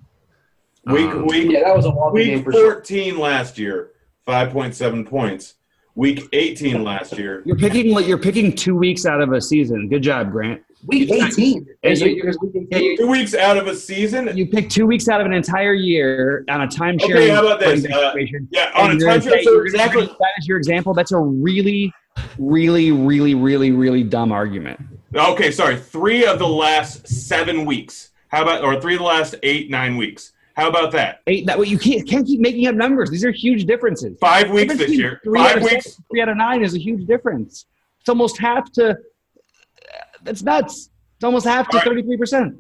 [0.86, 3.20] Week um, week yeah, that was a long week 14 sure.
[3.22, 3.92] last year,
[4.26, 5.56] 5.7 points.
[5.96, 7.44] Week 18 last year.
[7.46, 9.90] You're picking you're picking 2 weeks out of a season.
[9.90, 10.64] Good job, Grant.
[10.86, 11.68] Week 18.
[12.98, 14.36] two weeks out of a season.
[14.38, 17.04] You pick two weeks out of an entire year on a timeshare.
[17.04, 17.86] Okay, how about this?
[17.86, 18.14] Uh,
[18.52, 19.44] yeah, on a timeshare.
[19.44, 20.06] So exactly.
[20.06, 20.94] That is your example.
[20.94, 21.92] That's a really,
[22.38, 24.80] really, really, really, really dumb argument.
[25.16, 25.78] Okay, sorry.
[25.78, 28.12] Three of the last seven weeks.
[28.30, 30.34] How about, or three of the last eight, nine weeks.
[30.56, 31.22] How about that?
[31.28, 31.46] Eight.
[31.46, 33.12] That way you can't can't keep making up numbers.
[33.12, 34.18] These are huge differences.
[34.20, 35.22] Five weeks this year.
[35.36, 35.92] Five weeks.
[35.92, 37.68] Seven, three out of nine is a huge difference.
[38.00, 38.98] It's almost half to
[40.28, 40.90] that's nuts.
[41.16, 42.56] It's almost half to thirty three percent.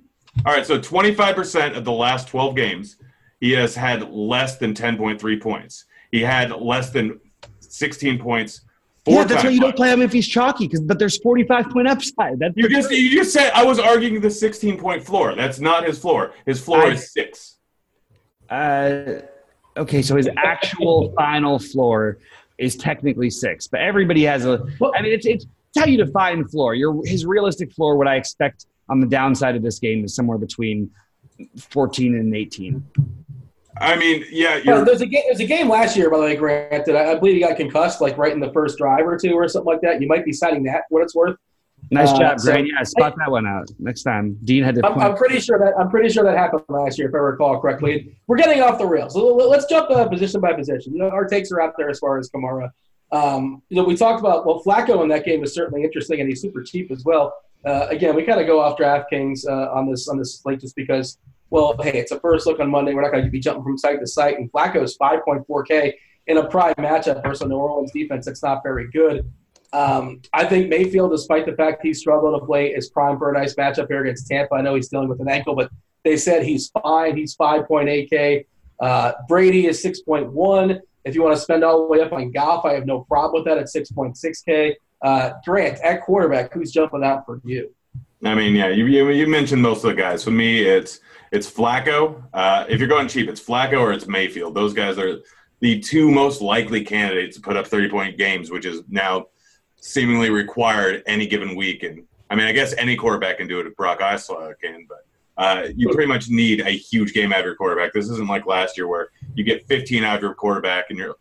[0.45, 2.97] All right, so twenty five percent of the last twelve games,
[3.39, 5.85] he has had less than ten point three points.
[6.11, 7.19] He had less than
[7.59, 8.61] sixteen points.
[9.05, 11.69] yeah, that's why you don't play him if he's chalky, because but there's forty five
[11.69, 12.39] point upside.
[12.39, 15.35] That's you just you just said I was arguing the sixteen point floor.
[15.35, 16.33] That's not his floor.
[16.45, 17.57] His floor I, is six.
[18.49, 19.21] Uh,
[19.75, 22.19] okay, so his actual final floor
[22.57, 24.65] is technically six, but everybody has a.
[24.95, 25.45] I mean, it's it's
[25.77, 26.75] how you define floor.
[26.75, 30.37] Your his realistic floor, what I expect on the downside of this game is somewhere
[30.37, 30.91] between
[31.57, 32.83] 14 and 18.
[33.79, 34.59] I mean, yeah.
[34.65, 35.23] Well, there's a game.
[35.27, 36.85] There's a game last year, by the way, Grant.
[36.85, 39.33] That I, I, believe he got concussed, like right in the first drive or two,
[39.33, 40.01] or something like that.
[40.01, 41.37] You might be citing that what it's worth.
[41.91, 42.67] Nice uh, job, Grant.
[42.69, 44.37] So, yeah, spot that one out next time.
[44.43, 44.85] Dean had to.
[44.85, 47.59] I'm, I'm, pretty sure that I'm pretty sure that happened last year, if I recall
[47.59, 48.17] correctly.
[48.25, 49.13] We're getting off the rails.
[49.13, 50.93] So let's jump uh, position by position.
[50.93, 52.71] You know, our takes are out there as far as Kamara.
[53.11, 56.29] Um, you know, we talked about well, Flacco in that game is certainly interesting, and
[56.29, 57.33] he's super cheap as well.
[57.65, 60.75] Uh, again, we kind of go off DraftKings uh, on this on this slate just
[60.75, 61.17] because,
[61.49, 62.93] well, hey, it's a first look on Monday.
[62.93, 65.93] We're not going to be jumping from site to site, and Flacco's 5.4K
[66.27, 69.31] in a prime matchup versus New Orleans defense that's not very good.
[69.73, 73.33] Um, I think Mayfield, despite the fact he struggled to play, is prime for a
[73.33, 74.55] nice matchup here against Tampa.
[74.55, 75.69] I know he's dealing with an ankle, but
[76.03, 77.17] they said he's fine.
[77.17, 78.45] He's 5.8K.
[78.79, 80.79] Uh, Brady is 6.1.
[81.07, 83.43] If you want to spend all the way up on Goff, I have no problem
[83.43, 84.75] with that at 6.6K.
[85.01, 85.31] Uh,
[85.83, 87.73] at quarterback, who's jumping out for you?
[88.25, 90.23] I mean, yeah, you, you, you mentioned most of the guys.
[90.23, 90.99] For me, it's
[91.31, 92.23] it's Flacco.
[92.33, 94.53] Uh, if you're going cheap, it's Flacco or it's Mayfield.
[94.53, 95.19] Those guys are
[95.59, 99.27] the two most likely candidates to put up 30 point games, which is now
[99.79, 101.83] seemingly required any given week.
[101.83, 105.05] And I mean, I guess any quarterback can do it if Brock Osweiler can, but
[105.37, 107.93] uh, you pretty much need a huge game out of your quarterback.
[107.93, 111.15] This isn't like last year where you get 15 out of your quarterback and you're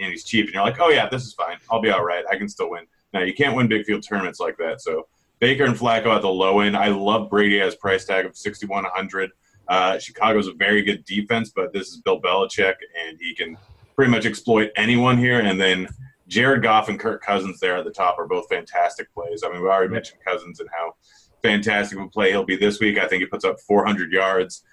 [0.00, 1.56] and he's cheap and you're like, oh yeah, this is fine.
[1.70, 2.24] I'll be all right.
[2.30, 2.86] I can still win.
[3.12, 4.80] Now you can't win big field tournaments like that.
[4.80, 5.06] So
[5.38, 6.76] Baker and Flacco at the low end.
[6.76, 9.30] I love Brady as price tag of 6100.
[9.68, 12.74] Uh, Chicago's a very good defense, but this is Bill Belichick
[13.06, 13.56] and he can
[13.94, 15.38] pretty much exploit anyone here.
[15.38, 15.88] And then
[16.26, 19.42] Jared Goff and Kirk Cousins there at the top are both fantastic plays.
[19.44, 20.94] I mean, we already mentioned Cousins and how
[21.42, 22.98] fantastic of a play he'll be this week.
[22.98, 24.64] I think he puts up 400 yards,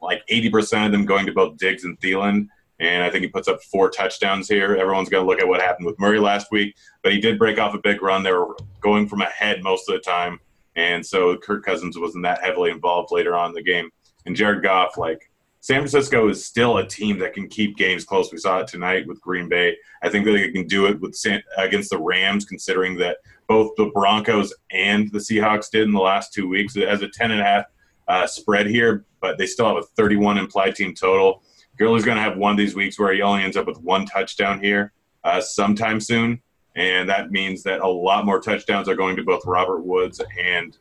[0.00, 2.48] like 80% of them going to both Diggs and Thielen.
[2.78, 4.76] And I think he puts up four touchdowns here.
[4.76, 7.58] Everyone's going to look at what happened with Murray last week, but he did break
[7.58, 8.22] off a big run.
[8.22, 10.40] They were going from ahead most of the time.
[10.74, 13.90] And so Kirk Cousins wasn't that heavily involved later on in the game.
[14.26, 15.30] And Jared Goff, like
[15.66, 18.30] San Francisco is still a team that can keep games close.
[18.30, 19.76] We saw it tonight with Green Bay.
[20.00, 23.16] I think that they can do it with San, against the Rams, considering that
[23.48, 27.32] both the Broncos and the Seahawks did in the last two weeks as a ten
[27.32, 27.64] and a half
[28.06, 31.42] uh, spread here, but they still have a 31 implied team total.
[31.76, 34.06] Gurley's going to have one of these weeks where he only ends up with one
[34.06, 34.92] touchdown here
[35.24, 36.40] uh, sometime soon,
[36.76, 40.78] and that means that a lot more touchdowns are going to both Robert Woods and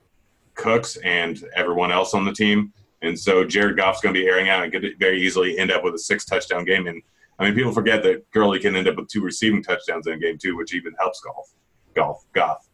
[0.53, 2.71] Cooks and everyone else on the team.
[3.01, 5.83] And so Jared Goff's going to be airing out and could very easily end up
[5.83, 6.87] with a six touchdown game.
[6.87, 7.01] And
[7.37, 10.17] I mean, people forget that Gurley can end up with two receiving touchdowns in a
[10.17, 11.53] game too, which even helps golf.
[11.93, 12.67] Golf, Goff.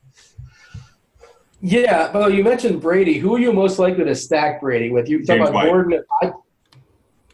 [1.62, 3.20] Yeah, well, you mentioned Brady.
[3.20, 5.08] Who are you most likely to stack Brady with?
[5.08, 5.66] You talk about White.
[5.68, 6.04] Gordon.
[6.22, 6.32] I,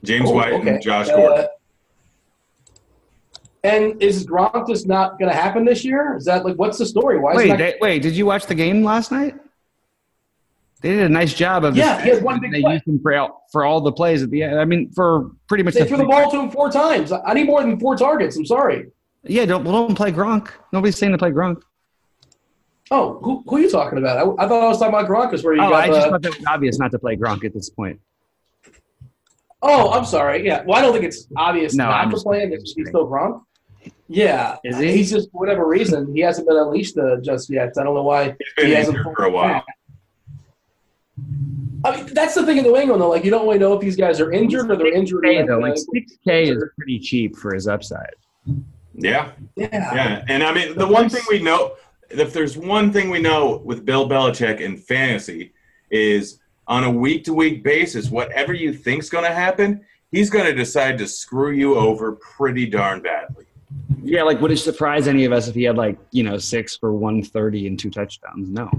[0.04, 0.69] James oh, White okay.
[0.69, 1.47] and Josh uh, Gordon.
[3.63, 6.15] And is Gronk just not going to happen this year?
[6.17, 7.19] Is that like what's the story?
[7.19, 7.36] Why?
[7.36, 8.02] Wait, not- they, wait.
[8.02, 9.36] Did you watch the game last night?
[10.88, 12.02] They did a nice job of yeah.
[12.02, 12.76] He had one big they play.
[12.76, 14.58] used him for all, for all the plays at the end.
[14.58, 15.73] I mean, for pretty much.
[15.73, 17.12] They the threw the ball to him four times.
[17.12, 18.38] I need more than four targets.
[18.38, 18.89] I'm sorry.
[19.23, 20.50] Yeah, don't don't play Gronk.
[20.71, 21.62] Nobody's saying to play Gronk.
[22.89, 24.15] Oh, who, who are you talking about?
[24.15, 25.34] I, I thought I was talking about Gronk.
[25.34, 25.84] Is where you oh, got.
[25.84, 28.00] I just thought it was obvious not to play Gronk at this point.
[29.62, 30.45] Oh, I'm sorry.
[30.45, 30.63] Yeah.
[30.65, 32.52] Well, I don't think it's obvious no, not I'm to play him.
[32.52, 33.41] He's still Gronk.
[34.08, 34.56] Yeah.
[34.63, 34.93] Is he?
[34.93, 37.73] He's just for whatever reason he hasn't been unleashed uh, just yet.
[37.78, 39.65] I don't know why he hasn't for a while.
[41.84, 43.10] I mean, that's the thing in New England, though.
[43.10, 45.23] Like, you don't really know if these guys are injured or they're injured.
[45.23, 48.15] K, though, like six K is pretty cheap for his upside.
[48.93, 49.32] Yeah.
[49.56, 49.67] Yeah.
[49.71, 50.25] Yeah.
[50.27, 51.73] And I mean, the one thing we know,
[52.10, 55.53] if there's one thing we know with Bill Belichick in fantasy,
[55.89, 60.45] is on a week to week basis, whatever you think's going to happen, he's going
[60.45, 63.45] to decide to screw you over pretty darn badly.
[64.03, 66.75] Yeah, like would it surprise any of us if he had like you know six
[66.75, 68.49] for one thirty and two touchdowns?
[68.49, 68.69] No.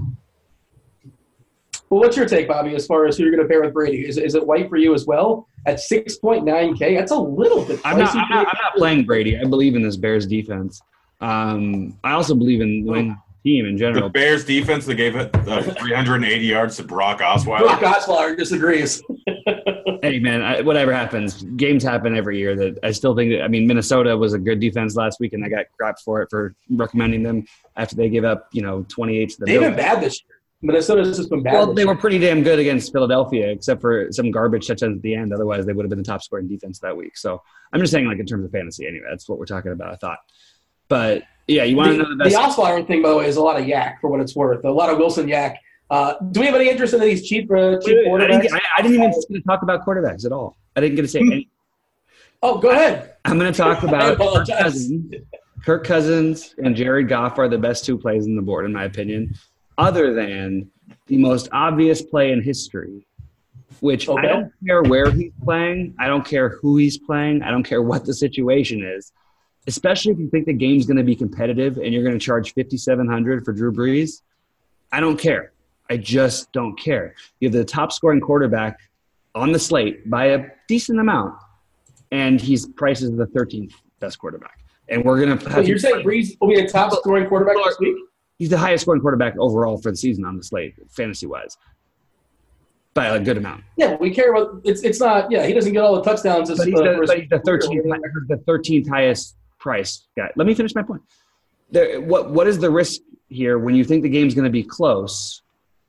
[1.89, 4.07] Well, what's your take, Bobby, as far as who you're going to pair with Brady?
[4.07, 6.97] Is, is it White for you as well at 6.9K?
[6.97, 7.79] That's a little bit.
[7.83, 9.39] I'm not, I'm not, I'm not playing Brady.
[9.39, 10.81] I believe in this Bears defense.
[11.19, 14.03] Um, I also believe in win team in general.
[14.03, 17.79] The Bears defense that gave it uh, 380 yards to Brock Osweiler.
[17.79, 19.01] Brock Osweiler disagrees.
[20.01, 22.55] hey man, I, whatever happens, games happen every year.
[22.55, 25.43] That I still think that I mean Minnesota was a good defense last week, and
[25.43, 29.29] I got crap for it for recommending them after they gave up you know 28
[29.29, 29.45] to the.
[29.45, 30.38] They've been bad this year.
[30.61, 31.53] Minnesota's just been bad.
[31.53, 35.15] Well, they were pretty damn good against Philadelphia, except for some garbage touchdowns at the
[35.15, 35.33] end.
[35.33, 37.17] Otherwise, they would have been the top scoring defense that week.
[37.17, 37.41] So
[37.71, 39.93] I'm just saying, like in terms of fantasy, anyway, that's what we're talking about.
[39.93, 40.19] I thought,
[40.89, 42.35] but yeah, you want the, to know the best.
[42.35, 44.65] The Osweiler thing, by the way, is a lot of yak for what it's worth.
[44.65, 45.57] A lot of Wilson yak.
[45.89, 48.23] Uh, do we have any interest in these cheap, uh, cheap quarterbacks?
[48.23, 50.57] I didn't, I, I didn't even talk about quarterbacks at all.
[50.75, 51.31] I didn't get to say hmm.
[51.31, 51.49] any.
[52.43, 53.15] Oh, go ahead.
[53.25, 55.13] I'm going to talk about Kirk Cousins.
[55.65, 58.85] Kirk Cousins and Jared Goff are the best two plays in the board, in my
[58.85, 59.33] opinion,
[59.79, 60.69] other than
[61.07, 63.07] the most obvious play in history,
[63.79, 64.27] which okay.
[64.27, 65.95] I don't care where he's playing.
[65.99, 67.41] I don't care who he's playing.
[67.41, 69.11] I don't care what the situation is
[69.69, 72.53] especially if you think the game's going to be competitive and you're going to charge
[72.55, 74.23] 5700 for Drew Brees.
[74.91, 75.51] I don't care.
[75.89, 77.13] I just don't care.
[77.39, 78.79] You have the top scoring quarterback
[79.35, 81.35] on the slate by a decent amount,
[82.11, 84.59] and he's priced as the 13th best quarterback.
[84.87, 85.51] And we're going to.
[85.51, 87.95] So you're saying Brees will be a top scoring quarterback this week?
[88.39, 91.57] He's the highest scoring quarterback overall for the season on the slate, fantasy wise,
[92.93, 93.65] by a good amount.
[93.75, 94.81] Yeah, we care about it's.
[94.81, 95.29] It's not.
[95.29, 96.49] Yeah, he doesn't get all the touchdowns.
[96.49, 100.31] Uh, but he's, the, but he's the 13th, the 13th highest price guy.
[100.37, 101.01] Let me finish my point.
[101.69, 104.63] There, what what is the risk here when you think the game's going to be
[104.63, 105.41] close?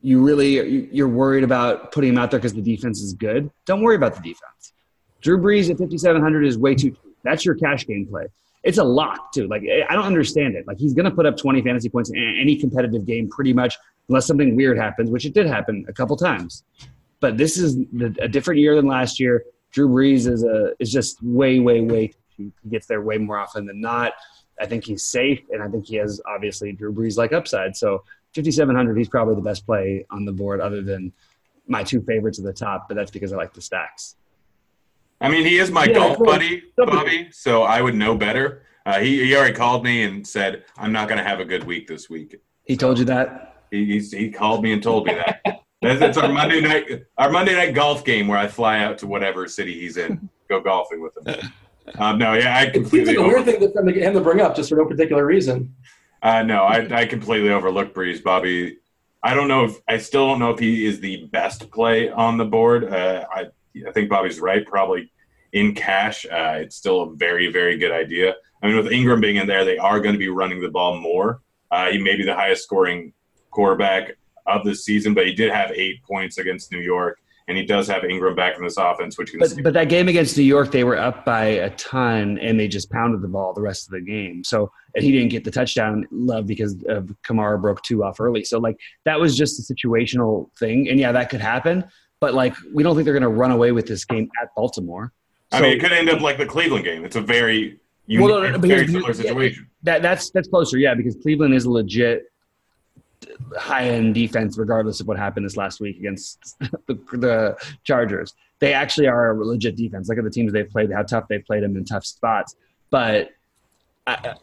[0.02, 3.48] You really you're worried about putting him out there because the defense is good.
[3.64, 4.72] Don't worry about the defense.
[5.20, 6.96] Drew Brees at 5700 is way too.
[7.22, 8.26] That's your cash game play.
[8.62, 9.48] It's a lock too.
[9.48, 10.66] Like eh, I don't understand it.
[10.66, 13.76] Like he's going to put up 20 fantasy points in any competitive game, pretty much,
[14.08, 16.64] unless something weird happens, which it did happen a couple times.
[17.20, 17.78] But this is
[18.20, 19.44] a different year than last year.
[19.72, 23.66] Drew Brees is a is just way, way, way he, gets there way more often
[23.66, 24.12] than not.
[24.60, 27.76] I think he's safe, and I think he has obviously Drew Brees like upside.
[27.76, 31.12] So 5,700, he's probably the best play on the board, other than
[31.66, 32.88] my two favorites at the top.
[32.88, 34.16] But that's because I like the stacks.
[35.20, 38.62] I mean, he is my yeah, golf buddy, Bobby, so I would know better.
[38.86, 41.64] Uh, he, he already called me and said, I'm not going to have a good
[41.64, 42.40] week this week.
[42.64, 43.64] He told you that?
[43.70, 45.42] He, he called me and told me that.
[45.82, 49.06] that's, that's, our Monday night our Monday night golf game where I fly out to
[49.06, 51.50] whatever city he's in, go golfing with him.
[51.98, 53.00] Um, no, yeah, I completely.
[53.00, 55.26] It seems like a weird thing for him to bring up just for no particular
[55.26, 55.74] reason.
[56.22, 58.76] Uh, no, I, I completely overlooked Brees, Bobby.
[59.24, 62.36] I don't know if I still don't know if he is the best play on
[62.36, 62.84] the board.
[62.84, 63.46] Uh, I
[63.86, 64.64] I think Bobby's right.
[64.64, 65.10] Probably
[65.52, 68.34] in cash, uh, it's still a very very good idea.
[68.62, 70.98] I mean, with Ingram being in there, they are going to be running the ball
[71.00, 71.40] more.
[71.70, 73.12] Uh, he may be the highest scoring
[73.50, 77.18] quarterback of the season, but he did have eight points against New York
[77.50, 79.40] and he does have Ingram back in this offense, which can.
[79.40, 82.68] But, but that game against New York, they were up by a ton, and they
[82.68, 84.44] just pounded the ball the rest of the game.
[84.44, 88.44] So and he didn't get the touchdown love because of Kamara broke two off early.
[88.44, 91.84] So like that was just a situational thing, and yeah, that could happen.
[92.20, 95.12] But like we don't think they're going to run away with this game at Baltimore.
[95.52, 97.04] So, I mean, it could end up like the Cleveland game.
[97.04, 99.68] It's a very unique, well, no, no, very similar situation.
[99.82, 102.30] That that's that's closer, yeah, because Cleveland is a legit
[103.56, 108.34] high end defense, regardless of what happened this last week against the, the, Chargers.
[108.58, 110.08] They actually are a legit defense.
[110.08, 112.56] Look at the teams they've played, how tough they've played them in tough spots.
[112.90, 113.30] But
[114.06, 114.34] I,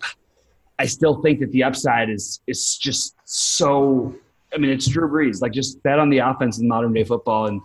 [0.80, 4.16] I still think that the upside is is just so.
[4.54, 5.42] I mean, it's Drew Brees.
[5.42, 7.62] Like, just bet on the offense in modern day football, and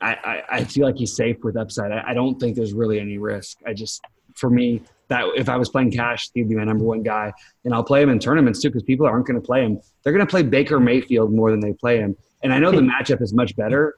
[0.00, 1.92] I, I, I feel like he's safe with upside.
[1.92, 3.58] I, I don't think there's really any risk.
[3.66, 4.02] I just,
[4.34, 7.32] for me, that if I was playing cash, he'd be my number one guy.
[7.64, 9.80] And I'll play him in tournaments too because people aren't going to play him.
[10.02, 12.16] They're going to play Baker Mayfield more than they play him.
[12.42, 13.96] And I know the matchup is much better,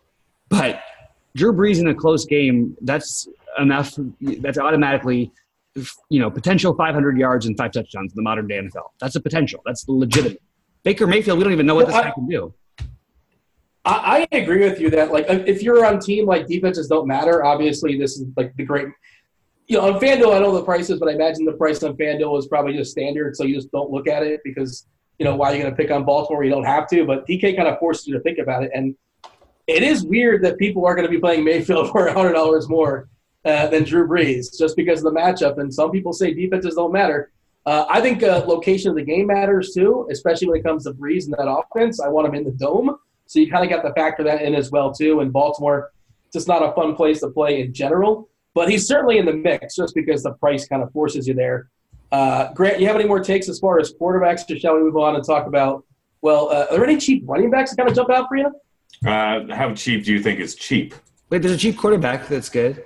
[0.48, 0.80] but
[1.34, 3.28] Drew Brees in a close game, that's
[3.58, 3.94] enough.
[4.20, 5.32] That's automatically,
[6.08, 8.90] you know, potential 500 yards and five touchdowns in the modern day NFL.
[9.00, 9.60] That's a potential.
[9.66, 10.40] That's legitimate.
[10.82, 12.54] Baker Mayfield, we don't even know what this guy can do.
[13.84, 17.44] I, I agree with you that like if you're on team like defenses don't matter.
[17.44, 18.88] Obviously, this is like the great
[19.68, 22.38] you know, on FanDuel, I know the prices, but I imagine the price on FanDuel
[22.38, 24.86] is probably just standard, so you just don't look at it because,
[25.18, 26.42] you know, why are you going to pick on Baltimore?
[26.42, 28.70] You don't have to, but DK kind of forces you to think about it.
[28.74, 28.96] And
[29.66, 33.10] it is weird that people are going to be playing Mayfield for $100 more
[33.44, 35.58] uh, than Drew Brees just because of the matchup.
[35.58, 37.30] And some people say defenses don't matter.
[37.66, 40.92] Uh, I think uh, location of the game matters too, especially when it comes to
[40.92, 42.00] Brees and that offense.
[42.00, 42.96] I want him in the dome.
[43.28, 45.20] So you kind of got to factor that in as well too.
[45.20, 45.92] And Baltimore,
[46.32, 48.28] just not a fun place to play in general.
[48.54, 51.68] But he's certainly in the mix just because the price kind of forces you there.
[52.10, 54.96] Uh, Grant, you have any more takes as far as quarterbacks, or shall we move
[54.96, 55.84] on and talk about?
[56.22, 58.50] Well, uh, are there any cheap running backs that kind of jump out for you?
[59.06, 60.94] Uh, how cheap do you think is cheap?
[61.28, 62.82] Wait, there's a cheap quarterback that's good.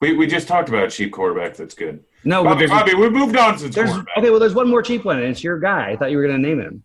[0.00, 2.04] We, we just talked about a cheap quarterback that's good.
[2.24, 4.18] No, Bobby, Bobby, we moved on since quarterback.
[4.18, 5.90] Okay, well, there's one more cheap one, and it's your guy.
[5.90, 6.82] I thought you were going to name him.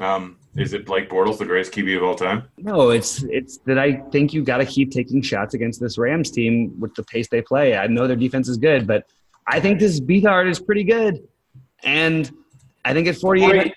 [0.00, 2.44] Um, is it Blake Bortles, the greatest QB of all time?
[2.58, 6.30] No, it's it's that I think you got to keep taking shots against this Rams
[6.30, 7.76] team with the pace they play.
[7.76, 9.06] I know their defense is good, but
[9.46, 11.26] I think this Beathard is pretty good,
[11.84, 12.30] and
[12.84, 13.72] I think at 48,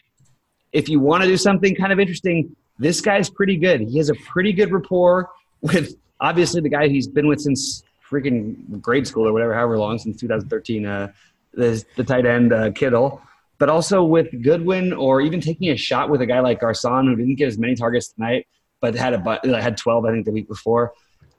[0.74, 3.82] if you want to do something kind of interesting, this guy's pretty good.
[3.82, 5.30] He has a pretty good rapport
[5.62, 9.98] with obviously the guy he's been with since freaking grade school or whatever, however long
[10.00, 10.86] since 2013.
[10.86, 11.12] Uh,
[11.54, 13.22] the the tight end uh, Kittle
[13.62, 17.16] but also with Goodwin or even taking a shot with a guy like Garcon who
[17.16, 18.48] didn't get as many targets tonight,
[18.80, 20.94] but had a had 12 I think the week before.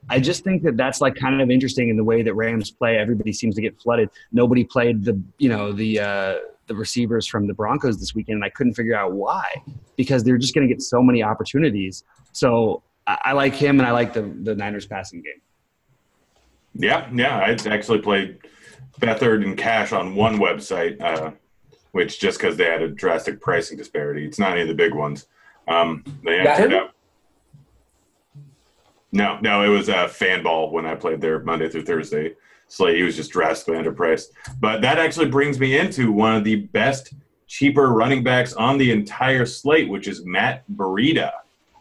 [0.07, 2.97] I just think that that's like kind of interesting in the way that Rams play.
[2.97, 4.09] Everybody seems to get flooded.
[4.31, 6.35] Nobody played the you know the uh,
[6.67, 9.43] the receivers from the Broncos this weekend, and I couldn't figure out why
[9.97, 12.05] because they're just going to get so many opportunities.
[12.31, 15.41] So I, I like him, and I like the the Niners passing game.
[16.73, 18.39] Yeah, yeah, I actually played
[19.01, 21.01] Beathard and Cash on one website.
[21.01, 21.31] Uh,
[21.93, 24.93] which just because they had a drastic pricing disparity, it's not any of the big
[24.93, 25.27] ones.
[25.67, 26.39] Um, they
[26.73, 26.93] up.
[29.11, 32.33] No, no, it was a uh, Fanball when I played there Monday through Thursday.
[32.67, 34.29] Slate, he was just drastically underpriced.
[34.59, 37.13] But that actually brings me into one of the best,
[37.45, 41.31] cheaper running backs on the entire slate, which is Matt Breida.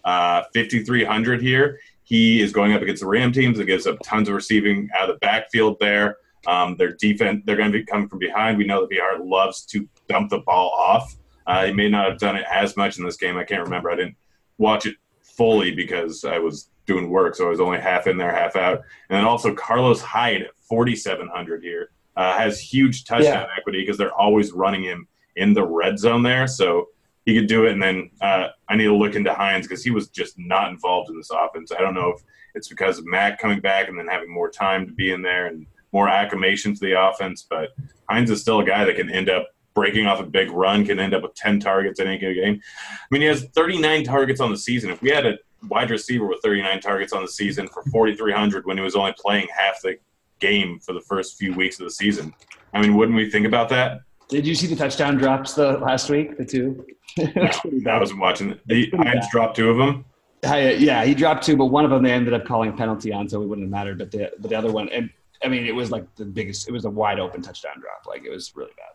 [0.05, 1.81] Uh, 5,300 here.
[2.05, 3.59] He is going up against the Ram teams.
[3.59, 6.19] It gives up tons of receiving out of the backfield there.
[6.47, 8.59] Um, their defense, they're going to be coming from behind.
[8.59, 11.17] We know that Beathard loves to dump the ball off.
[11.47, 13.37] Uh, he may not have done it as much in this game.
[13.37, 13.91] I can't remember.
[13.91, 14.17] I didn't
[14.59, 18.33] watch it fully because I was doing work, so I was only half in there,
[18.33, 18.83] half out.
[19.09, 23.57] And then also Carlos Hyde at 4,700 here uh, has huge touchdown yeah.
[23.57, 26.47] equity because they're always running him in the red zone there.
[26.47, 26.89] So
[27.25, 27.73] he could do it.
[27.73, 31.11] And then uh, I need to look into Hines because he was just not involved
[31.11, 31.73] in this offense.
[31.73, 32.23] I don't know if
[32.55, 35.47] it's because of Mack coming back and then having more time to be in there
[35.47, 37.71] and more acclimation to the offense, but
[38.09, 40.99] Hines is still a guy that can end up breaking off a big run, can
[40.99, 42.61] end up with 10 targets in any game.
[42.85, 44.91] I mean, he has 39 targets on the season.
[44.91, 45.39] If we had a
[45.69, 49.49] wide receiver with 39 targets on the season for 4,300 when he was only playing
[49.57, 49.97] half the
[50.41, 52.35] game for the first few weeks of the season,
[52.75, 54.01] I mean, wouldn't we think about that?
[54.29, 56.87] Did you see the touchdown drops the last week, the two?
[57.19, 58.59] no, I wasn't watching.
[58.67, 60.05] The Hines dropped two of them.
[60.45, 63.13] Uh, yeah, he dropped two, but one of them they ended up calling a penalty
[63.13, 63.99] on, so it wouldn't have mattered.
[63.99, 65.11] But the but the other one, and
[65.45, 66.69] I mean, it was like the biggest.
[66.69, 68.07] It was a wide open touchdown drop.
[68.07, 68.93] Like it was really bad.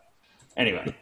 [0.56, 0.94] Anyway.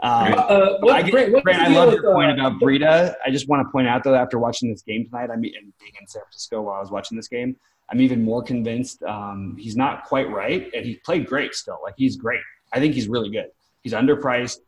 [0.00, 3.14] Um, uh, what, I, get, Grant, I love your point uh, about Breida.
[3.24, 5.72] I just want to point out though, after watching this game tonight, I mean, and
[5.78, 7.54] being in San Francisco while I was watching this game,
[7.88, 11.78] I'm even more convinced um, he's not quite right, and he played great still.
[11.84, 12.40] Like he's great.
[12.72, 13.46] I think he's really good.
[13.82, 14.58] He's underpriced.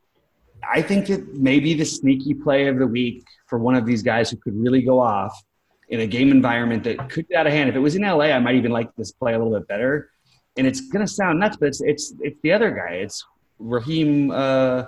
[0.72, 4.30] I think that maybe the sneaky play of the week for one of these guys
[4.30, 5.36] who could really go off
[5.88, 7.68] in a game environment that could get out of hand.
[7.68, 10.10] If it was in LA, I might even like this play a little bit better.
[10.56, 12.94] And it's gonna sound nuts, but it's it's it's the other guy.
[12.94, 13.24] It's
[13.58, 14.30] Raheem.
[14.30, 14.84] Uh,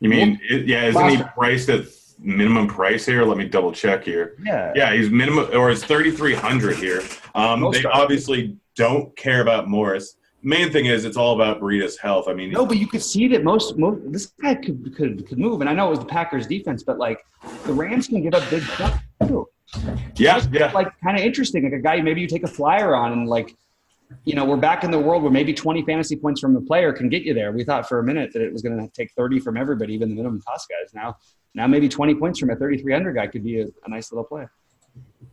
[0.00, 0.84] you mean it, yeah?
[0.84, 1.86] Isn't he priced at
[2.18, 3.24] minimum price here?
[3.24, 4.36] Let me double check here.
[4.44, 7.02] Yeah, yeah, he's minimum or it's thirty three hundred here.
[7.34, 10.16] Um, they obviously don't care about Morris.
[10.42, 12.28] Main thing is it's all about Breida's health.
[12.28, 15.38] I mean, no, but you could see that most, most this guy could could could
[15.38, 17.24] move, and I know it was the Packers defense, but like
[17.64, 19.48] the Rams can give up big stuff too.
[20.16, 20.70] Yeah, yeah.
[20.72, 23.56] Like kind of interesting, like a guy maybe you take a flyer on, and like
[24.24, 26.92] you know, we're back in the world where maybe 20 fantasy points from a player
[26.92, 27.52] can get you there.
[27.52, 30.08] We thought for a minute that it was going to take 30 from everybody, even
[30.08, 30.92] the minimum cost guys.
[30.94, 31.16] Now,
[31.54, 34.46] now maybe 20 points from a 3,300 guy could be a, a nice little play.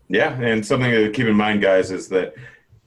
[0.09, 2.36] Yeah, and something to keep in mind, guys, is that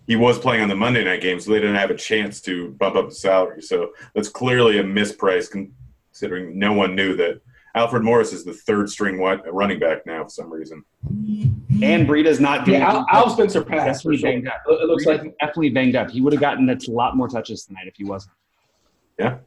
[0.07, 2.70] he was playing on the Monday night game, so they didn't have a chance to
[2.72, 3.62] bump up the salary.
[3.62, 7.41] So that's clearly a misprice, considering no one knew that
[7.77, 10.83] Alfred Morris is the third string running back now for some reason.
[11.83, 12.81] And Breida's not doing.
[12.81, 14.03] Yeah, Al, Al's been surpassed.
[14.03, 14.31] Definitely sure.
[14.31, 14.62] banged up.
[14.66, 16.11] It looks Breida's like definitely banged up.
[16.11, 18.33] He would have gotten a lot more touches tonight if he wasn't.
[19.18, 19.39] Yeah.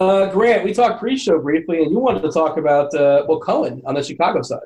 [0.00, 3.80] Uh, Grant, we talked pre-show briefly, and you wanted to talk about uh, well Cohen
[3.86, 4.58] on the Chicago side.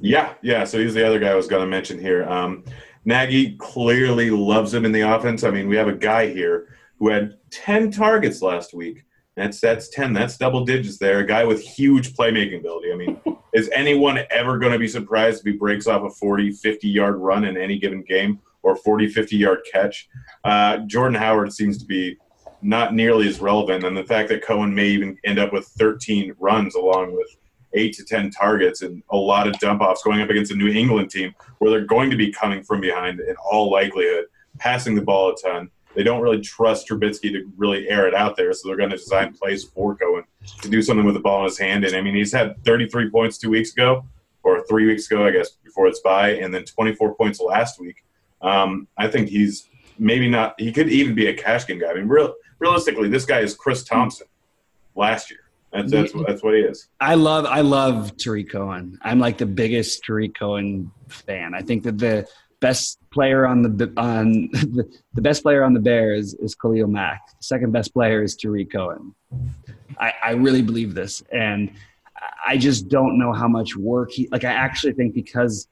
[0.00, 0.62] Yeah, yeah.
[0.62, 2.24] So he's the other guy I was going to mention here.
[2.28, 2.64] Um,
[3.04, 5.42] Nagy clearly loves him in the offense.
[5.42, 9.04] I mean, we have a guy here who had ten targets last week
[9.36, 10.12] that's that's ten.
[10.12, 11.18] That's double digits there.
[11.18, 12.92] A guy with huge playmaking ability.
[12.92, 13.20] I mean,
[13.52, 17.16] is anyone ever going to be surprised if he breaks off a 40, 50 yard
[17.16, 20.08] run in any given game or 40, 50 yard catch?
[20.44, 22.16] Uh, Jordan Howard seems to be
[22.62, 26.34] not nearly as relevant, and the fact that Cohen may even end up with 13
[26.38, 27.28] runs along with
[27.74, 30.68] eight to 10 targets and a lot of dump offs going up against a New
[30.68, 34.26] England team where they're going to be coming from behind in all likelihood,
[34.58, 38.36] passing the ball a ton they don't really trust Trubisky to really air it out
[38.36, 40.24] there, so they're going to design plays for Cohen
[40.62, 41.84] to do something with the ball in his hand.
[41.84, 44.04] And I mean, he's had 33 points two weeks ago,
[44.42, 48.04] or three weeks ago, I guess, before it's by, and then 24 points last week.
[48.42, 49.68] Um, I think he's
[49.98, 50.54] maybe not.
[50.58, 51.90] He could even be a cash game guy.
[51.90, 54.26] I mean, real realistically, this guy is Chris Thompson
[54.94, 55.40] last year.
[55.72, 56.88] That's that's that's what he is.
[57.00, 58.98] I love I love Tarik Cohen.
[59.02, 61.52] I'm like the biggest Tarik Cohen fan.
[61.54, 62.28] I think that the
[62.64, 67.20] best player on the on the, the best player on the Bears is Khalil Mack.
[67.40, 69.14] second best player is Tarik Cohen.
[70.00, 71.70] I, I really believe this, and
[72.46, 74.44] I just don't know how much work he like.
[74.44, 75.68] I actually think because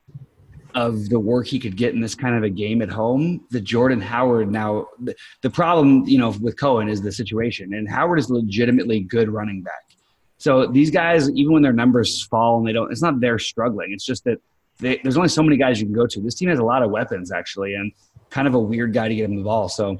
[0.75, 3.61] of the work he could get in this kind of a game at home, the
[3.61, 8.19] Jordan Howard now the, the problem you know with Cohen is the situation, and Howard
[8.19, 9.85] is legitimately good running back.
[10.37, 13.93] So these guys, even when their numbers fall and they don't, it's not they're struggling.
[13.93, 14.39] It's just that
[14.79, 16.21] they, there's only so many guys you can go to.
[16.21, 17.93] This team has a lot of weapons actually, and
[18.31, 19.69] kind of a weird guy to get him the ball.
[19.69, 19.99] So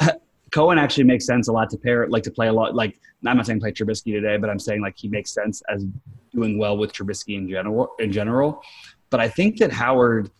[0.52, 2.74] Cohen actually makes sense a lot to pair, like to play a lot.
[2.74, 5.86] Like I'm not saying play Trubisky today, but I'm saying like he makes sense as
[6.32, 7.94] doing well with Trubisky in general.
[7.98, 8.62] In general,
[9.10, 10.30] but I think that Howard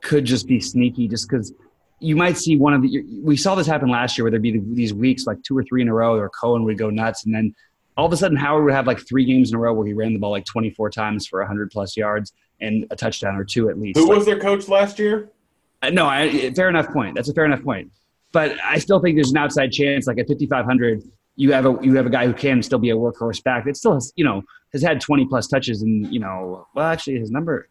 [0.00, 1.52] could just be sneaky, just because
[2.00, 3.04] you might see one of the.
[3.22, 5.82] We saw this happen last year, where there'd be these weeks like two or three
[5.82, 7.54] in a row, where Cohen would go nuts, and then
[7.96, 9.92] all of a sudden Howard would have like three games in a row where he
[9.92, 13.68] ran the ball like 24 times for 100 plus yards and a touchdown or two
[13.68, 13.98] at least.
[13.98, 15.30] Who like, was their coach last year?
[15.82, 17.14] Uh, no, I, fair enough point.
[17.14, 17.90] That's a fair enough point.
[18.32, 21.02] But I still think there's an outside chance, like at 5,500,
[21.36, 23.64] you have a you have a guy who can still be a workhorse back.
[23.64, 24.42] That still has you know
[24.72, 27.68] has had 20 plus touches and you know well actually his number.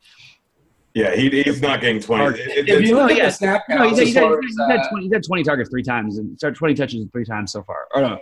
[0.94, 2.40] Yeah, he, he's not getting 20.
[2.40, 5.14] It, if you look at the snap no, he's, he's, had, he's, had, 20, he's
[5.14, 7.88] had 20 targets three times and started 20 touches three times so far.
[7.94, 8.20] Or no,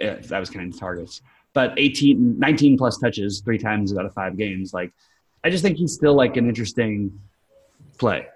[0.00, 1.22] yeah, that was kind of targets.
[1.52, 4.72] But 18, 19 plus touches three times out of five games.
[4.72, 4.92] Like
[5.46, 7.20] I just think he's still like an interesting
[7.98, 8.26] play.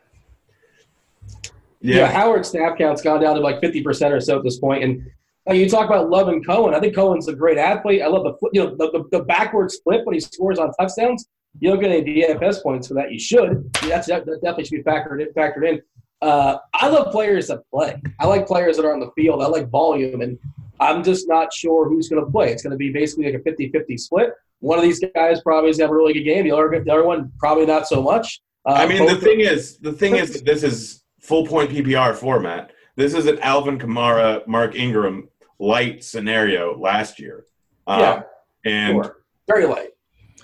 [1.80, 4.60] Yeah, yeah Howard's snap count's gone down to like fifty percent or so at this
[4.60, 4.82] point.
[4.82, 5.10] point, and
[5.44, 6.72] like, you talk about Love and Cohen.
[6.72, 8.00] I think Cohen's a great athlete.
[8.02, 11.26] I love the you know the, the, the backward split when he scores on touchdowns.
[11.58, 13.10] You don't get any DFS points for that.
[13.10, 13.68] You should.
[13.82, 15.32] That's that definitely should be factored in.
[15.32, 15.82] Factored in.
[16.22, 18.00] Uh, I love players that play.
[18.20, 19.42] I like players that are on the field.
[19.42, 20.38] I like volume, and
[20.78, 22.52] I'm just not sure who's going to play.
[22.52, 24.30] It's going to be basically like a 50-50 split
[24.60, 26.44] one of these guys probably is going to have a really good game.
[26.44, 28.40] The other, the other one probably not so much.
[28.66, 32.14] Uh, I mean, the thing is, the thing is, that this is full point PPR
[32.14, 32.72] format.
[32.96, 37.46] This is an Alvin Kamara, Mark Ingram light scenario last year.
[37.86, 38.22] Uh,
[38.66, 39.22] yeah, and sure.
[39.46, 39.90] very light.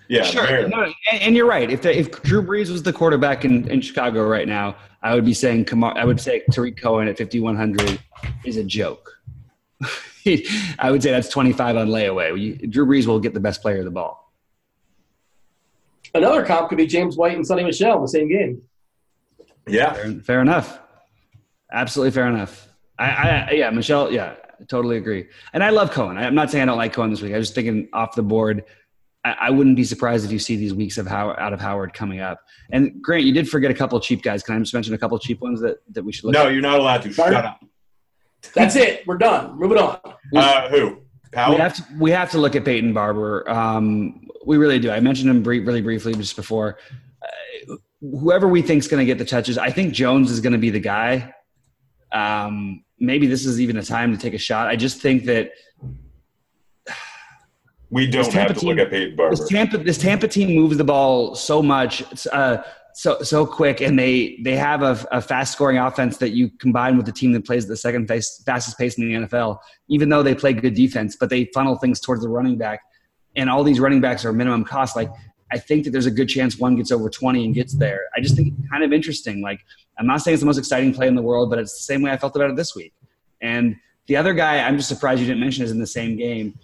[0.09, 0.69] Yeah, sure.
[0.69, 1.69] No, and, and, you're right.
[1.69, 5.25] If the, if Drew Brees was the quarterback in, in Chicago right now, I would
[5.25, 5.97] be saying Kamara.
[5.97, 7.99] I would say Tarik Cohen at 5100
[8.45, 9.12] is a joke.
[10.79, 12.70] I would say that's 25 on layaway.
[12.70, 14.33] Drew Brees will get the best player of the ball.
[16.14, 18.62] Another comp could be James White and Sony Michel in the same game.
[19.68, 20.79] Yeah, fair, fair enough.
[21.72, 22.68] Absolutely fair enough.
[22.99, 24.35] I, I, yeah, Michel, Yeah,
[24.68, 25.29] totally agree.
[25.53, 26.16] And I love Cohen.
[26.16, 27.35] I'm not saying I don't like Cohen this week.
[27.35, 28.64] I was just thinking off the board.
[29.24, 31.93] I, I, wouldn't be surprised if you see these weeks of Howard, out of Howard
[31.93, 32.41] coming up.
[32.70, 34.43] And Grant, you did forget a couple cheap guys.
[34.43, 36.53] Can I just mention a couple cheap ones that, that we should look no, at?
[36.53, 37.12] you're not allowed to.
[37.12, 37.61] Shut up.
[38.55, 39.07] That's it.
[39.07, 39.59] We're done.
[39.59, 39.99] Moving on.
[40.34, 41.03] Uh, who?
[41.32, 41.55] Powell?
[41.55, 43.49] We have to we have to look at Peyton Barber.
[43.49, 44.91] Um, we really do.
[44.91, 46.78] I mentioned him brief, really briefly just before.
[47.22, 50.53] Uh, whoever we think is going to get the touches, I think Jones is going
[50.53, 51.34] to be the guy.
[52.12, 54.68] Um, maybe this is even a time to take a shot.
[54.68, 55.51] I just think that
[57.91, 59.37] we don't have to team, look at Peyton Barber.
[59.37, 62.03] This Tampa, this Tampa team moves the ball so much.
[62.32, 62.62] Uh,
[62.99, 66.97] so so quick, and they they have a, a fast scoring offense that you combine
[66.97, 69.59] with the team that plays the second pace, fastest pace in the NFL.
[69.89, 72.81] Even though they play good defense, but they funnel things towards the running back,
[73.37, 74.97] and all these running backs are minimum cost.
[74.97, 75.11] Like
[75.53, 78.01] I think that there's a good chance one gets over 20 and gets there.
[78.17, 79.43] I just think it's kind of interesting.
[79.43, 79.61] Like
[79.99, 82.01] I'm not saying it's the most exciting play in the world, but it's the same
[82.01, 82.95] way I felt about it this week.
[83.43, 83.77] And
[84.07, 86.59] the other guy, I'm just surprised you didn't mention is in the same game.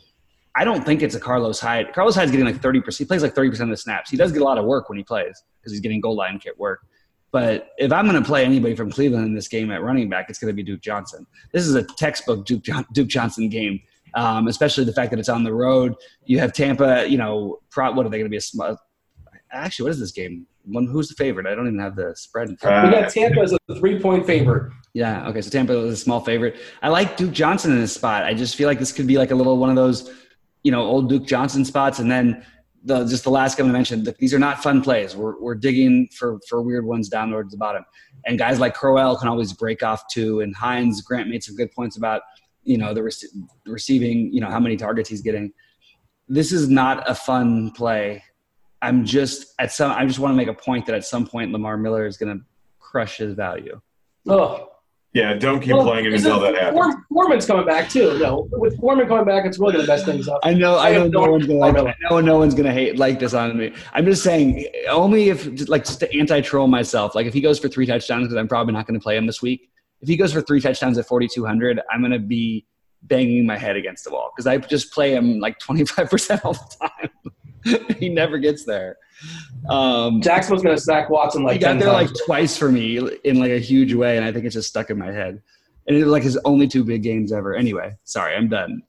[0.57, 1.93] I don't think it's a Carlos Hyde.
[1.93, 2.97] Carlos Hyde's getting like 30%.
[2.97, 4.09] He plays like 30% of the snaps.
[4.09, 6.39] He does get a lot of work when he plays because he's getting goal line
[6.39, 6.81] kit work.
[7.31, 10.27] But if I'm going to play anybody from Cleveland in this game at running back,
[10.29, 11.27] it's going to be Duke Johnson.
[11.53, 13.81] This is a textbook Duke, John, Duke Johnson game,
[14.15, 15.95] um, especially the fact that it's on the road.
[16.27, 18.37] You have Tampa, you know, pro, what are they going to be?
[18.37, 18.77] A small,
[19.51, 20.47] actually, what is this game?
[20.65, 21.47] One, who's the favorite?
[21.47, 22.51] I don't even have the spread.
[22.51, 22.89] In front.
[22.89, 24.71] we got Tampa as a three point favorite.
[24.93, 25.27] Yeah.
[25.29, 25.41] Okay.
[25.41, 26.57] So Tampa is a small favorite.
[26.83, 28.25] I like Duke Johnson in this spot.
[28.25, 30.13] I just feel like this could be like a little one of those
[30.63, 32.45] you know old Duke Johnson spots, and then
[32.85, 34.13] the just the last guy I mentioned.
[34.19, 35.15] These are not fun plays.
[35.15, 37.85] We're we're digging for for weird ones down towards the bottom,
[38.27, 40.41] and guys like Crowell can always break off too.
[40.41, 42.23] And Hines Grant made some good points about
[42.65, 43.15] you know the rec-
[43.67, 45.53] receiving, you know how many targets he's getting.
[46.29, 48.23] This is not a fun play.
[48.81, 49.93] I'm just at some.
[49.93, 52.37] I just want to make a point that at some point Lamar Miller is going
[52.37, 52.45] to
[52.81, 53.81] crush his value.
[54.29, 54.72] Oh,
[55.15, 56.95] yeah, don't keep well, playing him until that happens.
[57.11, 58.19] Foreman's coming back too.
[58.19, 60.41] No, with Foreman coming back, it's really going to mess things up.
[60.43, 60.77] I know.
[60.77, 61.09] I, I know.
[61.09, 63.75] No, one's gonna like, I know no one's going to hate like this on me.
[63.93, 67.15] I'm just saying, only if like just to anti-troll myself.
[67.15, 69.27] Like if he goes for three touchdowns, because I'm probably not going to play him
[69.27, 69.71] this week.
[70.01, 72.67] If he goes for three touchdowns at 4,200, I'm going to be
[73.03, 76.89] banging my head against the wall because I just play him like 25% all the
[76.89, 77.97] time.
[77.99, 78.97] he never gets there.
[79.69, 82.11] Um, Jackson was going to sack Watson like he got there times.
[82.11, 84.91] like twice for me in like a huge way, and I think it's just stuck
[84.91, 85.41] in my head.
[85.87, 87.55] And it like his only two big games ever.
[87.55, 88.83] Anyway, sorry, I'm done.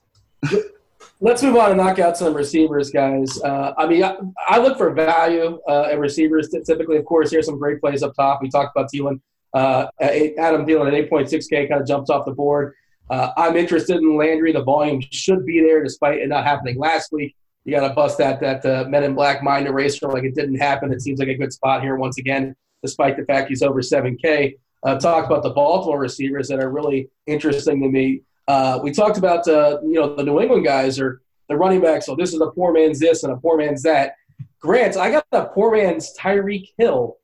[1.19, 3.41] Let's move on and knock out some receivers, guys.
[3.41, 4.17] Uh, I mean, I,
[4.47, 6.49] I, look for value uh, at receivers.
[6.65, 8.41] Typically, of course, here's some great plays up top.
[8.41, 9.21] We talked about Thielen.
[9.53, 12.73] Uh, Adam Thielen at 8.6K kind of jumps off the board.
[13.09, 14.51] Uh, I'm interested in Landry.
[14.51, 17.35] The volume should be there despite it not happening last week
[17.65, 20.55] you got to bust that that uh, Men in Black mind eraser like it didn't
[20.55, 20.91] happen.
[20.91, 24.57] It seems like a good spot here once again, despite the fact he's over 7K.
[24.83, 28.21] Uh, talk about the Baltimore receivers that are really interesting to me.
[28.49, 32.05] Uh, we talked about uh, you know the New England guys are the running backs.
[32.05, 34.15] So this is a poor man's this and a poor man's that.
[34.59, 37.17] Grant, I got a poor man's Tyreek Hill.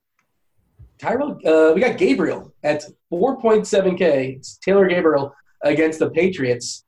[0.99, 4.35] Tyrell, uh, we got Gabriel at 4.7K.
[4.37, 5.33] It's Taylor Gabriel
[5.63, 6.83] against the Patriots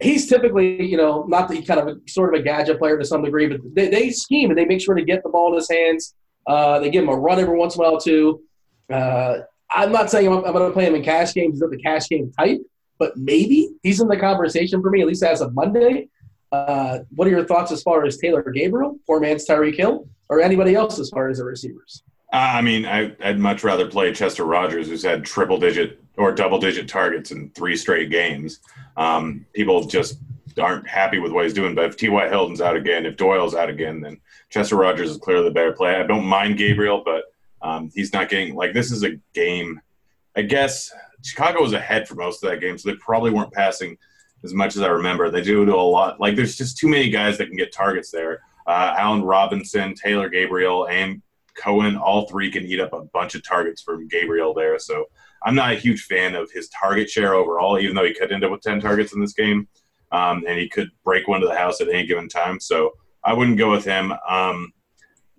[0.00, 3.04] he's typically, you know, not the kind of a, sort of a gadget player to
[3.04, 5.56] some degree, but they, they scheme and they make sure to get the ball in
[5.56, 6.14] his hands.
[6.46, 8.42] Uh, they give him a run every once in a while too.
[8.92, 9.38] Uh,
[9.70, 11.54] I'm not saying I'm, I'm going to play him in cash games.
[11.54, 12.60] He's not the cash game type,
[12.98, 16.08] but maybe he's in the conversation for me at least as of Monday.
[16.52, 20.40] Uh, what are your thoughts as far as Taylor Gabriel, poor man's Tyreek Hill, or
[20.40, 22.02] anybody else as far as the receivers?
[22.32, 26.58] I mean, I, would much rather play Chester Rogers, who's had triple digit or double
[26.58, 28.60] digit targets in three straight games.
[28.96, 30.18] Um, people just
[30.58, 31.74] aren't happy with what he's doing.
[31.74, 32.28] But if T.Y.
[32.28, 35.96] Hilton's out again, if Doyle's out again, then Chester Rogers is clearly the better play.
[35.96, 37.24] I don't mind Gabriel, but
[37.62, 39.80] um, he's not getting like this is a game.
[40.36, 40.92] I guess
[41.22, 43.96] Chicago was ahead for most of that game, so they probably weren't passing
[44.44, 45.30] as much as I remember.
[45.30, 46.20] They do do a lot.
[46.20, 48.40] Like there's just too many guys that can get targets there.
[48.66, 51.22] Uh, Allen Robinson, Taylor Gabriel, and
[51.56, 54.78] Cohen, all three can eat up a bunch of targets from Gabriel there.
[54.78, 55.06] So
[55.46, 58.44] I'm not a huge fan of his target share overall, even though he could end
[58.44, 59.68] up with 10 targets in this game.
[60.10, 62.58] Um, and he could break one to the house at any given time.
[62.58, 62.92] So
[63.24, 64.12] I wouldn't go with him.
[64.28, 64.72] Um,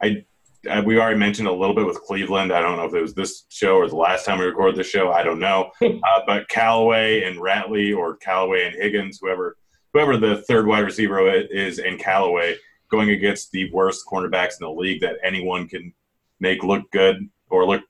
[0.01, 0.25] I,
[0.69, 2.53] I, we already mentioned a little bit with Cleveland.
[2.53, 4.89] I don't know if it was this show or the last time we recorded this
[4.89, 5.11] show.
[5.11, 5.71] I don't know.
[5.81, 9.57] Uh, but Callaway and Ratley or Callaway and Higgins, whoever
[9.93, 12.55] whoever the third wide receiver is, and Callaway
[12.89, 15.93] going against the worst cornerbacks in the league that anyone can
[16.39, 17.83] make look good or look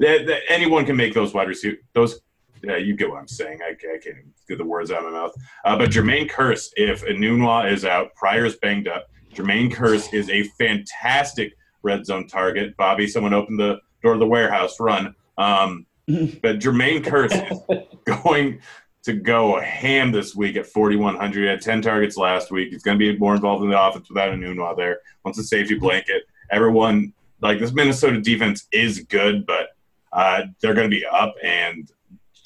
[0.00, 2.20] that, that anyone can make those wide receiver those.
[2.62, 3.60] Yeah, you get what I'm saying.
[3.62, 5.32] I, I can't get the words out of my mouth.
[5.64, 9.06] Uh, but Jermaine Kearse, if Enunwa is out, Pryor's banged up.
[9.34, 12.76] Jermaine Kearse is a fantastic red zone target.
[12.76, 14.78] Bobby, someone opened the door of the warehouse.
[14.78, 15.14] Run.
[15.38, 18.60] Um, but Jermaine Kearse is going
[19.04, 21.42] to go ham this week at 4,100.
[21.42, 22.70] He had 10 targets last week.
[22.70, 24.98] He's going to be more involved in the offense without Enunwa there.
[25.24, 26.24] Wants a safety blanket.
[26.50, 29.68] Everyone, like this Minnesota defense is good, but
[30.12, 31.90] uh, they're going to be up, and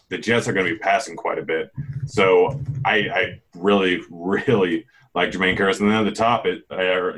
[0.08, 1.70] the Jets are going to be passing quite a bit.
[2.06, 5.80] So I, I really, really like Jermaine Kearse.
[5.80, 6.64] And then at the top, it,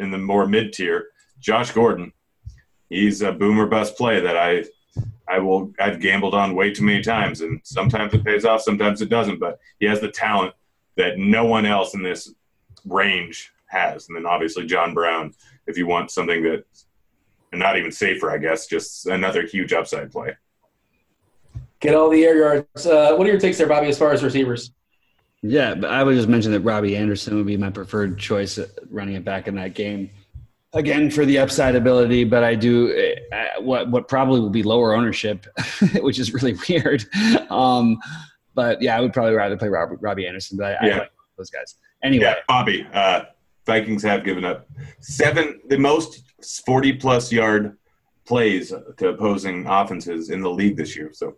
[0.01, 1.09] in the more mid tier,
[1.41, 2.13] Josh Gordon.
[2.89, 4.65] He's a boomer bust play that I
[5.29, 9.03] I will I've gambled on way too many times, and sometimes it pays off, sometimes
[9.03, 9.41] it doesn't.
[9.41, 10.55] But he has the talent
[10.97, 12.33] that no one else in this
[12.85, 14.09] range has.
[14.09, 15.35] And then obviously John Brown,
[15.67, 16.65] if you want something that
[17.53, 20.37] not even safer, I guess, just another huge upside play.
[21.81, 22.87] Get all the air yards.
[22.87, 24.73] Uh, what are your takes there, Bobby, as far as receivers?
[25.43, 28.59] Yeah, but I would just mention that Robbie Anderson would be my preferred choice
[28.91, 30.11] running it back in that game
[30.77, 34.95] again for the upside ability, but I do uh, what what probably will be lower
[34.95, 35.47] ownership,
[36.01, 37.05] which is really weird.
[37.51, 37.99] Um,
[38.55, 40.95] but yeah, I would probably rather play Robbie, Robbie Anderson, but I, yeah.
[40.95, 41.75] I like those guys.
[42.03, 43.23] Anyway, yeah, Bobby, uh,
[43.67, 44.69] Vikings have given up
[45.01, 46.23] seven, the most
[46.65, 47.77] forty plus yard
[48.27, 51.11] plays to opposing offenses in the league this year.
[51.13, 51.37] So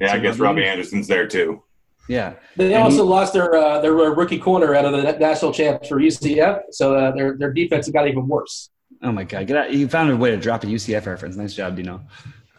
[0.00, 1.62] yeah, I guess Robbie Anderson's there too.
[2.08, 2.34] Yeah.
[2.56, 5.88] They and also he, lost their uh, their rookie corner out of the national champs
[5.88, 8.70] for UCF, so uh, their their defense got even worse.
[9.02, 9.46] Oh my god!
[9.46, 9.72] Get out.
[9.72, 11.36] You found a way to drop a UCF reference.
[11.36, 12.00] Nice job, Dino.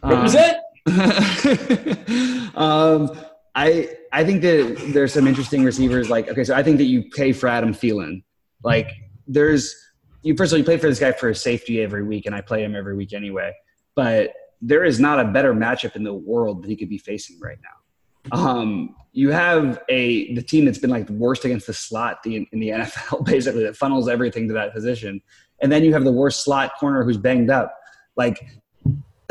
[0.03, 0.57] Represent.
[0.85, 3.19] Um, um,
[3.55, 6.09] I I think that there's some interesting receivers.
[6.09, 8.23] Like okay, so I think that you pay for Adam Thielen.
[8.63, 8.91] Like
[9.27, 9.75] there's
[10.21, 12.35] you first of all you play for this guy for his safety every week, and
[12.35, 13.53] I play him every week anyway.
[13.95, 17.39] But there is not a better matchup in the world that he could be facing
[17.39, 18.37] right now.
[18.37, 22.45] Um, you have a the team that's been like the worst against the slot in,
[22.51, 25.21] in the NFL, basically that funnels everything to that position
[25.61, 27.75] and then you have the worst slot corner who's banged up,
[28.15, 28.49] like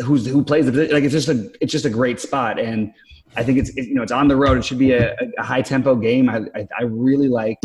[0.03, 2.93] who's who plays the like it's just a it's just a great spot, and
[3.37, 4.59] I think it's it, you know it's on the road.
[4.59, 6.29] It should be a, a high tempo game.
[6.29, 7.59] I, I, I really like,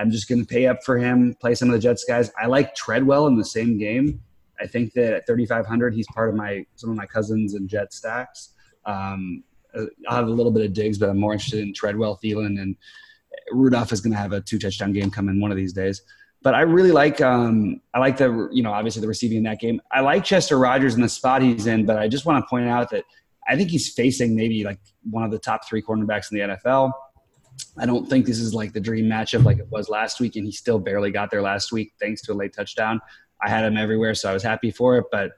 [0.00, 1.36] I'm just going to pay up for him.
[1.40, 2.32] Play some of the Jets guys.
[2.40, 4.22] I like Treadwell in the same game.
[4.58, 7.92] I think that at 3,500, he's part of my some of my Cousins and Jet
[7.92, 8.54] stacks.
[8.86, 9.44] Um,
[10.08, 12.76] I'll have a little bit of Diggs, but I'm more interested in Treadwell, Thielen, and
[13.52, 16.02] Rudolph is going to have a two touchdown game coming one of these days.
[16.42, 19.60] But I really like um, I like the you know obviously the receiving in that
[19.60, 19.80] game.
[19.92, 22.66] I like Chester Rogers in the spot he's in, but I just want to point
[22.66, 23.04] out that
[23.46, 24.78] I think he's facing maybe like
[25.08, 26.92] one of the top three cornerbacks in the NFL.
[27.78, 30.44] I don't think this is like the dream matchup like it was last week, and
[30.44, 33.00] he still barely got there last week thanks to a late touchdown.
[33.42, 35.32] I had him everywhere, so I was happy for it, but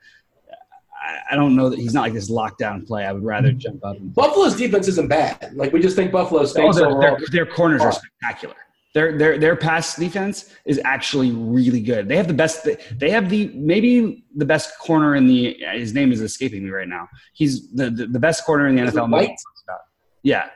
[1.31, 3.05] I don't know that he's not like this lockdown play.
[3.05, 3.97] I would rather jump up.
[4.01, 5.53] Buffalo's defense isn't bad.
[5.55, 8.55] Like we just think Buffalo's oh, their, their, their, corners are spectacular.
[8.95, 12.09] Their their their pass defense is actually really good.
[12.09, 12.69] They have the best.
[12.99, 15.57] They have the maybe the best corner in the.
[15.73, 17.09] His name is escaping me right now.
[17.33, 19.11] He's the the, the best corner in the NFL.
[19.11, 19.31] White?
[20.23, 20.51] Yeah,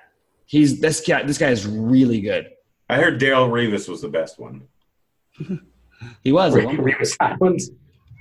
[0.47, 1.22] he's this guy.
[1.22, 2.49] This guy is really good.
[2.88, 4.62] I heard Darrelle Revis was the best one.
[6.22, 6.55] he was.
[6.55, 7.70] Revis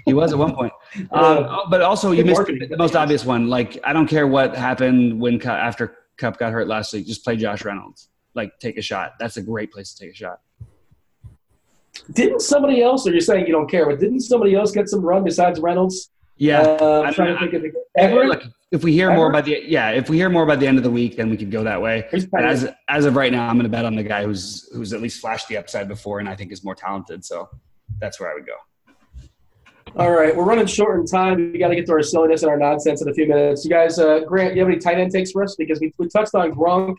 [0.05, 0.73] He was at one point.
[1.11, 3.49] Um, but also, you missed the most obvious one.
[3.49, 7.05] Like, I don't care what happened when after Kupp got hurt last week.
[7.05, 9.13] Just play Josh Reynolds like take a shot.
[9.19, 10.41] That's a great place to take a shot.
[12.13, 15.01] Didn't somebody else, or you're saying you don't care, but didn't somebody else get some
[15.01, 16.11] run besides Reynolds?
[16.37, 18.11] Yeah, uh, I'm trying to think of.
[18.11, 20.77] Look, if we hear more by the yeah, if we hear more by the end
[20.77, 22.07] of the week, then we could go that way.
[22.37, 25.01] as as of right now, I'm going to bet on the guy who's who's at
[25.01, 27.23] least flashed the upside before, and I think is more talented.
[27.23, 27.49] So
[27.99, 28.55] that's where I would go.
[29.95, 31.53] All right, we're running short in time.
[31.53, 33.63] We got to get to our silliness and our nonsense in a few minutes.
[33.63, 35.55] You guys, uh, Grant, you have any tight end takes for us?
[35.55, 36.97] Because we, we touched on Gronk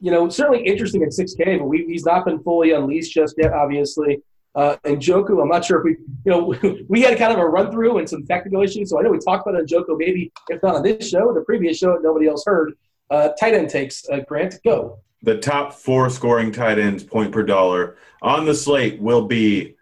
[0.00, 3.52] you know, certainly interesting at 6K, but we, he's not been fully unleashed just yet,
[3.52, 4.22] obviously.
[4.54, 6.54] Uh, Njoku, I'm not sure if we, you know,
[6.88, 8.90] we had kind of a run through and some technical issues.
[8.90, 11.78] So I know we talked about Njoku, maybe if not on this show, the previous
[11.78, 12.74] show that nobody else heard.
[13.10, 14.98] Uh, tight end takes, uh, Grant, go.
[15.22, 19.76] The top four scoring tight ends, point per dollar, on the slate will be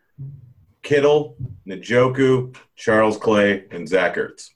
[0.82, 4.50] Kittle, Njoku, Charles Clay, and Zach Ertz.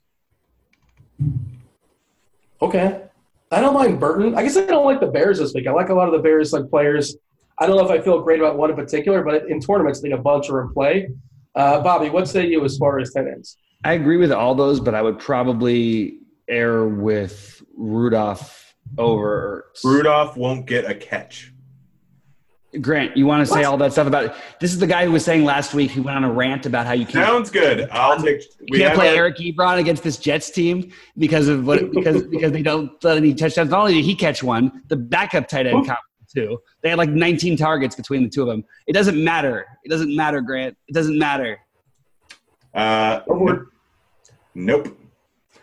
[2.61, 3.03] Okay.
[3.51, 4.35] I don't mind Burton.
[4.35, 5.67] I guess I don't like the Bears this week.
[5.67, 7.17] I like a lot of the Bears like players.
[7.63, 10.03] I don't know if I feel great about one in particular, but in tournaments, I
[10.03, 11.11] think a bunch are in play.
[11.55, 13.57] Uh, Bobby, what say you as far as tight ends?
[13.85, 19.67] I agree with all those, but I would probably err with Rudolph over.
[19.85, 21.53] Rudolph won't get a catch.
[22.81, 24.33] Grant, you want to say all that stuff about it?
[24.59, 25.93] This is the guy who was saying last week.
[25.93, 27.27] He went on a rant about how you can't.
[27.27, 27.89] Sounds good.
[27.91, 28.43] I'll take.
[28.71, 32.63] We can't play Eric Ebron against this Jets team because of what because because they
[32.63, 33.71] don't let any touchdowns.
[33.71, 35.99] Not only did he catch one, the backup tight end caught
[36.33, 36.59] too.
[36.83, 38.65] They had like 19 targets between the two of them.
[38.87, 39.67] It doesn't matter.
[39.85, 40.77] It doesn't matter, Grant.
[40.89, 41.59] It doesn't matter.
[42.75, 43.21] Uh,
[44.55, 44.99] nope.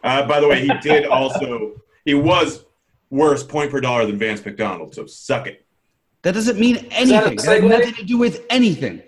[0.03, 1.81] Uh, by the way, he did also.
[2.05, 2.65] He was
[3.09, 4.95] worse point per dollar than Vance McDonald.
[4.95, 5.65] So suck it.
[6.21, 7.37] That doesn't mean anything.
[7.37, 9.01] That, that has nothing to do with anything.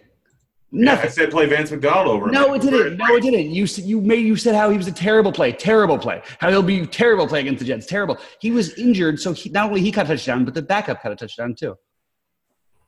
[0.73, 0.99] Nothing.
[0.99, 2.31] Yeah, I said play Vance McDonald over.
[2.31, 2.95] No, it didn't.
[2.95, 3.51] No, it didn't.
[3.51, 6.21] You you made you said how he was a terrible play, terrible play.
[6.39, 8.17] How he'll be terrible play against the Jets, terrible.
[8.39, 11.11] He was injured, so he, not only he caught a touchdown, but the backup caught
[11.11, 11.75] a touchdown too.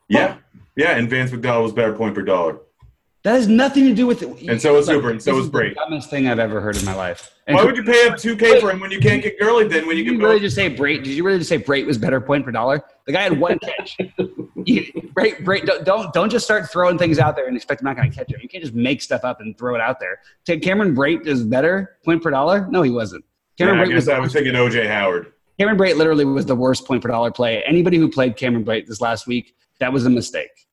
[0.07, 0.37] Yeah,
[0.77, 2.59] yeah, and Vance McDonald was better point per dollar.
[3.23, 4.49] That has nothing to do with it.
[4.49, 5.75] And so is Hooper, and so is Brate.
[5.75, 7.33] Dumbest thing I've ever heard in my life.
[7.47, 9.65] And Why would you pay up two K for him when you can't get Gurley?
[9.65, 10.15] Then when you, can?
[10.15, 11.05] you really just say Brate?
[11.05, 12.83] Did you really just say Brate was better point per dollar?
[13.05, 13.97] The guy had one catch.
[14.57, 17.95] Brate, Brate, don't, don't don't just start throwing things out there and expect I'm not
[17.95, 18.41] going to catch it.
[18.43, 20.19] You can't just make stuff up and throw it out there.
[20.59, 22.67] Cameron Brate is better point per dollar?
[22.69, 23.23] No, he wasn't.
[23.57, 25.31] Cameron yeah, I Brate was, I was thinking OJ Howard.
[25.57, 27.63] Cameron Brate literally was the worst point per dollar play.
[27.63, 30.67] Anybody who played Cameron Brate this last week, that was a mistake.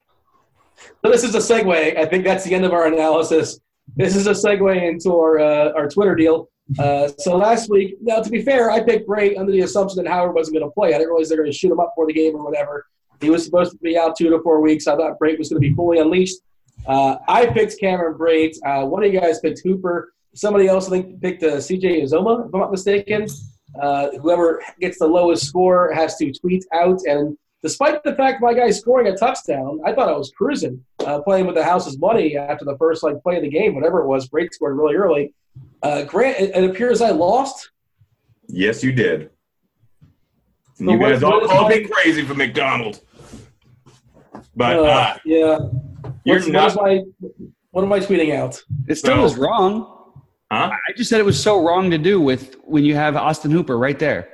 [1.05, 1.97] So this is a segue.
[1.97, 3.61] I think that's the end of our analysis.
[3.97, 6.49] This is a segue into our uh, our Twitter deal.
[6.79, 10.11] Uh, so last week, now to be fair, I picked Brate under the assumption that
[10.11, 10.91] Howard wasn't going to play.
[10.91, 12.87] I didn't realize they were going to shoot him up for the game or whatever.
[13.21, 14.87] He was supposed to be out two to four weeks.
[14.87, 16.39] I thought Brate was going to be fully unleashed.
[16.87, 18.57] Uh, I picked Cameron Brate.
[18.65, 20.13] Uh, one of you guys picked Hooper.
[20.35, 23.27] Somebody else, I think, picked uh, CJ Uzomah, if I'm not mistaken.
[23.81, 28.55] Uh, whoever gets the lowest score has to tweet out and despite the fact my
[28.55, 32.37] guy scoring a touchdown, I thought I was cruising, uh, playing with the house's money
[32.37, 34.29] after the first like play of the game, whatever it was.
[34.29, 35.35] Brate scored really early.
[35.83, 37.71] Uh, Grant, it, it, appears I lost.
[38.49, 39.31] Yes, you did.
[40.75, 43.01] So you what, guys all called me crazy for McDonald.
[44.57, 45.59] But uh, uh yeah,
[46.25, 46.77] you're What's, not.
[46.77, 48.63] What, am I, what am I tweeting out?
[48.89, 49.97] It still so, was wrong.
[50.51, 50.71] Huh?
[50.73, 53.79] I just said it was so wrong to do with when you have Austin Hooper
[53.79, 54.29] right there.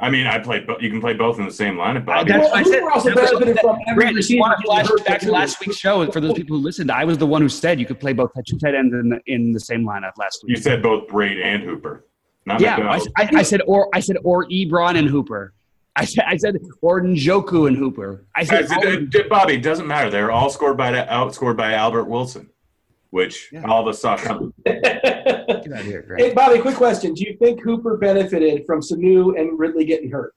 [0.00, 0.64] I mean, I played.
[0.80, 2.04] You can play both in the same lineup.
[2.04, 2.30] Bobby.
[2.30, 2.82] That's I said.
[2.84, 4.54] Also benefited from every receiver.
[4.64, 6.90] Flash back to last week's show for those people who listened.
[6.90, 9.20] I was the one who said you could play both two tight ends in the,
[9.26, 10.56] in the same lineup last week.
[10.56, 12.04] You said both Brate and Hooper.
[12.46, 15.52] Not yeah, I, I, I, said or I said or Ebron and Hooper.
[15.96, 18.24] I said I said or Njoku and Hooper.
[18.36, 19.56] I said, I said Bobby.
[19.58, 20.10] Doesn't matter.
[20.10, 22.48] They're all scored by outscored by Albert Wilson
[23.10, 23.64] which yeah.
[23.64, 24.52] all of us saw coming.
[24.66, 27.14] Get out here, Hey, Bobby, quick question.
[27.14, 30.34] Do you think Hooper benefited from Sanu and Ridley getting hurt?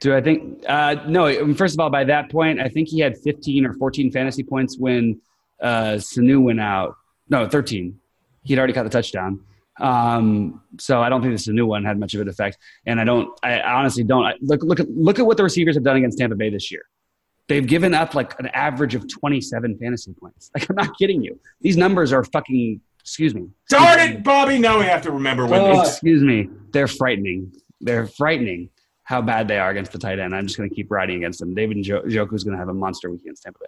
[0.00, 0.64] Do I think?
[0.68, 1.54] Uh, no.
[1.54, 4.76] First of all, by that point, I think he had 15 or 14 fantasy points
[4.76, 5.20] when
[5.60, 6.96] uh, Sanu went out.
[7.28, 7.98] No, 13.
[8.42, 9.40] He'd already caught the touchdown.
[9.80, 12.58] Um, so I don't think this is a new one had much of an effect.
[12.84, 13.28] And I don't.
[13.42, 14.24] I honestly don't.
[14.24, 16.70] I, look, look at look at what the receivers have done against Tampa Bay this
[16.70, 16.82] year.
[17.52, 20.50] They've given up like an average of 27 fantasy points.
[20.54, 21.38] Like, I'm not kidding you.
[21.60, 23.50] These numbers are fucking, excuse me.
[23.68, 24.58] Darn it, Bobby.
[24.58, 25.60] Now we have to remember when.
[25.60, 26.48] Oh, excuse me.
[26.72, 27.52] They're frightening.
[27.82, 28.70] They're frightening
[29.02, 30.34] how bad they are against the tight end.
[30.34, 31.54] I'm just going to keep riding against them.
[31.54, 33.66] David Njoku is going to have a monster week against Tampa Bay.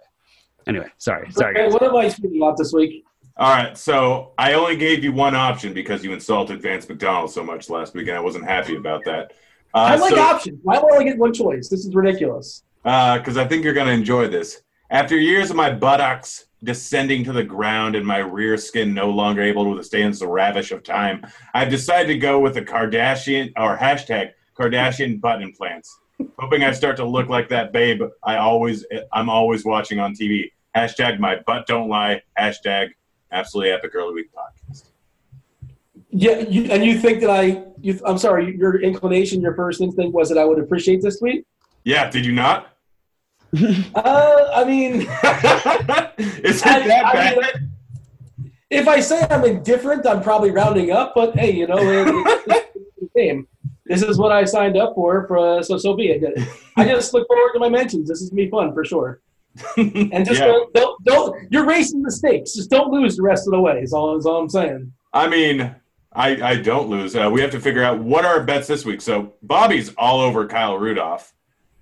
[0.65, 1.31] Anyway, sorry.
[1.31, 1.55] Sorry.
[1.55, 3.05] Okay, what am I speaking about this week?
[3.37, 7.43] All right, so I only gave you one option because you insulted Vance McDonald so
[7.43, 9.33] much last week, and I wasn't happy about that.
[9.75, 10.59] Uh, I like so, options.
[10.63, 11.69] Why do I only get one choice?
[11.69, 14.61] This is ridiculous because uh, I think you're going to enjoy this.
[14.91, 19.41] After years of my buttocks descending to the ground and my rear skin no longer
[19.41, 21.25] able to withstand the ravish of time,
[21.55, 25.97] I've decided to go with the Kardashian or hashtag Kardashian butt implants,
[26.37, 30.51] hoping I start to look like that babe I always I'm always watching on TV.
[30.75, 32.21] Hashtag my butt don't lie.
[32.37, 32.89] Hashtag
[33.31, 34.91] absolutely epic early week podcast.
[36.11, 37.63] Yeah, you, and you think that I?
[37.81, 38.55] You, I'm sorry.
[38.55, 41.47] Your inclination, your first instinct was that I would appreciate this tweet.
[41.83, 42.74] Yeah, did you not?
[43.95, 44.93] Uh, I mean,
[46.17, 47.37] is it I, that bad?
[47.37, 47.71] I mean,
[48.69, 51.13] if I say I'm indifferent, I'm probably rounding up.
[51.15, 52.65] But hey, you know, it,
[53.15, 53.47] game.
[53.85, 56.47] This is what I signed up for, for so so be it.
[56.75, 58.09] I just look forward to my mentions.
[58.09, 59.21] This is gonna be fun for sure.
[59.77, 60.47] and just yeah.
[60.47, 62.53] don't, don't, don't, you're racing the stakes.
[62.53, 63.79] Just don't lose the rest of the way.
[63.79, 64.91] Is all, is all I'm saying.
[65.13, 65.73] I mean,
[66.11, 67.15] I, I don't lose.
[67.15, 68.99] Uh, we have to figure out what are our bets this week.
[69.01, 71.33] So Bobby's all over Kyle Rudolph.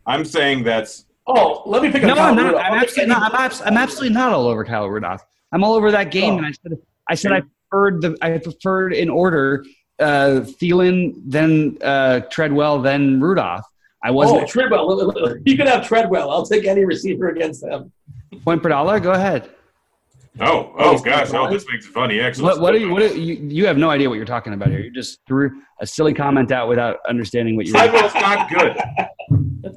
[0.06, 2.04] I'm saying that's Oh, let me pick.
[2.04, 2.16] up.
[2.16, 2.56] No, I'm not.
[2.56, 3.34] I'm, absolutely not.
[3.34, 5.24] I'm, abs- I'm absolutely not all over Kyle Rudolph.
[5.52, 6.38] I'm all over that game, oh.
[6.38, 6.78] and I said,
[7.10, 9.64] I said, I preferred the, I preferred in order,
[10.00, 13.66] uh, Thielen, then uh, Treadwell, then Rudolph.
[14.04, 14.44] I wasn't.
[14.44, 15.38] Oh, Treadwell.
[15.46, 16.30] You could have Treadwell.
[16.30, 17.92] I'll take any receiver against them.
[18.44, 19.00] Point per dollar.
[19.00, 19.50] Go ahead.
[20.40, 21.30] Oh, oh gosh!
[21.32, 22.20] Oh, this makes it funny.
[22.20, 22.56] Excellent.
[22.56, 22.90] What, what are you?
[22.90, 23.36] What are you?
[23.36, 24.80] You have no idea what you're talking about here.
[24.80, 27.78] You just threw a silly comment out without understanding what you're.
[27.78, 28.76] Treadwell's not good.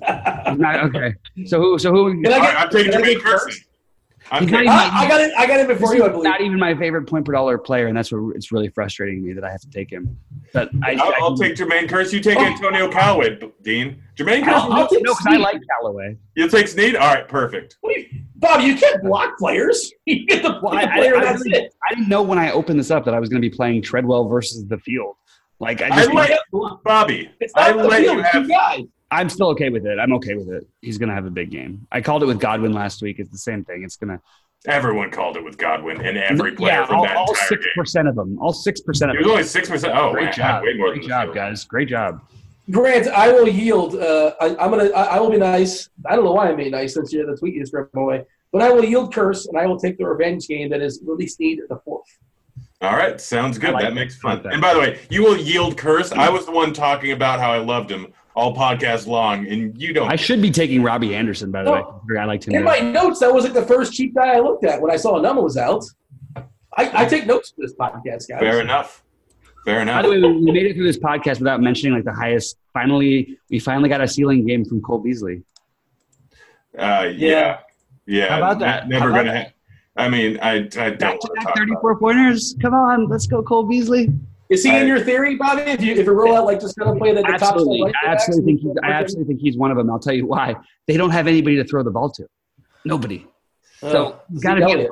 [0.58, 1.14] not, okay.
[1.46, 1.78] So who?
[1.78, 2.22] So who?
[2.22, 3.66] Can I get, I'm taking Jermaine Kearse.
[4.30, 5.32] I'm I, I, got it.
[5.38, 6.04] I got it before you.
[6.04, 6.24] I believe.
[6.24, 9.32] Not even my favorite point per dollar player, and that's what it's really frustrating me
[9.34, 10.18] that I have to take him.
[10.52, 12.12] But I, I'll, I, will take Jermaine Kearse.
[12.12, 12.44] You take oh.
[12.44, 14.02] Antonio Callaway, Dean.
[14.16, 14.48] Jermaine Kearse.
[14.48, 16.16] I'll, I'll take no, because I like Callaway.
[16.34, 16.96] You take Snead.
[16.96, 17.76] All right, perfect.
[18.36, 19.92] Bob, you can't block players.
[20.06, 21.16] You get the, well, the player.
[21.16, 21.74] I, that's it.
[21.88, 23.82] I didn't know when I opened this up that I was going to be playing
[23.82, 25.16] Treadwell versus the field.
[25.58, 27.30] Like I just I let Bobby.
[27.56, 28.48] I let you have.
[29.10, 29.20] Guys.
[29.20, 29.98] I'm still okay with it.
[29.98, 30.66] I'm okay with it.
[30.82, 31.86] He's gonna have a big game.
[31.92, 33.18] I called it with Godwin last week.
[33.18, 33.82] It's the same thing.
[33.84, 34.20] It's gonna.
[34.66, 37.66] Everyone called it with Godwin, and every player yeah, from all, that all entire six
[37.76, 38.38] percent of them.
[38.40, 39.22] All six percent of them.
[39.22, 39.96] It was only six percent.
[39.96, 40.64] Oh, great man, job!
[40.64, 41.64] Way more great job, guys!
[41.64, 42.20] Great job.
[42.70, 43.94] Grant, I will yield.
[43.94, 44.90] Uh, I, am gonna.
[44.90, 45.88] I, I, will be nice.
[46.04, 48.60] I don't know why I'm being nice since you're the tweet is stripped away, but
[48.60, 51.60] I will yield Kearse, and I will take the revenge game that is Willie Snead
[51.68, 52.08] the fourth.
[52.80, 53.72] All right, sounds good.
[53.72, 54.42] Like that makes fun.
[54.42, 54.52] That.
[54.52, 56.12] And by the way, you will yield Kearse.
[56.12, 59.92] I was the one talking about how I loved him all podcast long, and you
[59.92, 60.08] don't.
[60.08, 62.18] I should be taking Robbie Anderson, by the no, way.
[62.18, 62.54] I like him.
[62.54, 64.96] In my notes, that was like the first cheap guy I looked at when I
[64.96, 65.84] saw Enunwa was out.
[66.36, 68.40] I, I take notes for this podcast, guys.
[68.40, 69.02] Fair enough.
[69.64, 70.02] Fair enough.
[70.02, 72.58] By the way, we made it through this podcast without mentioning like the highest.
[72.74, 75.42] Finally, we finally got a ceiling game from Cole Beasley.
[76.78, 77.60] Uh, yeah,
[78.04, 78.28] yeah.
[78.28, 78.88] How about that?
[78.88, 79.44] Never gonna.
[79.44, 79.50] Ha-
[79.98, 82.54] I mean, I, I don't want to talk 34 about pointers.
[82.60, 84.10] Come on, let's go, Cole Beasley.
[84.48, 85.62] Is he I, in your theory, Bobby?
[85.62, 88.02] If you if you roll out like just kind of play the, the absolutely, top
[88.04, 89.90] I absolutely think he's, I absolutely think he's one of them.
[89.90, 90.54] I'll tell you why.
[90.86, 92.26] They don't have anybody to throw the ball to.
[92.84, 93.26] Nobody.
[93.82, 94.88] Oh, so got to be.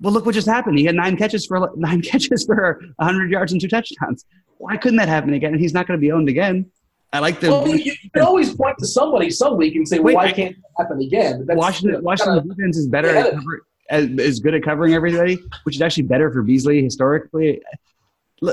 [0.00, 0.78] Well, look what just happened.
[0.78, 4.24] He had nine catches for nine catches for 100 yards and two touchdowns.
[4.58, 5.52] Why couldn't that happen again?
[5.52, 6.70] And he's not going to be owned again.
[7.12, 7.50] I like the.
[7.50, 10.56] Well, you, you, can always point to somebody some week and say, Wait, "Why can't
[10.56, 14.64] it happen again?" That's, Washington, Washington defense is better at cover, as, is good at
[14.64, 17.62] covering everybody, which is actually better for Beasley historically.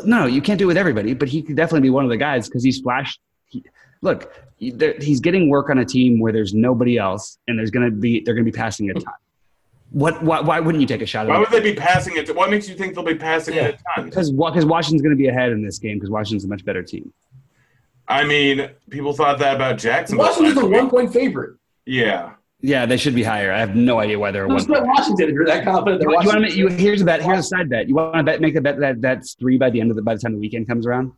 [0.06, 2.18] No, you can't do it with everybody, but he could definitely be one of the
[2.18, 3.20] guys because he's flashed.
[3.46, 3.64] He,
[4.02, 7.86] look, he, he's getting work on a team where there's nobody else, and there's going
[7.86, 9.14] to be they're going to be passing a ton.
[9.92, 10.24] What?
[10.24, 11.28] Why, why wouldn't you take a shot?
[11.28, 12.26] Why would they be passing it?
[12.28, 13.68] To, What makes you think they'll be passing yeah.
[13.68, 14.06] it a ton?
[14.06, 16.84] Because because Washington's going to be ahead in this game because Washington's a much better
[16.84, 17.14] team.
[18.08, 20.18] I mean, people thought that about Jackson.
[20.18, 21.58] Washington's a one point favorite.
[21.86, 22.34] Yeah.
[22.62, 23.52] Yeah, they should be higher.
[23.52, 24.64] I have no idea why they're one.
[24.68, 26.02] Washington if you're that confident.
[26.04, 27.22] You, you want to you, here's a bet.
[27.22, 27.90] Here's a side bet.
[27.90, 30.04] You want to bet make a bet that that's three by the end of the
[30.04, 31.12] by the time the weekend comes around.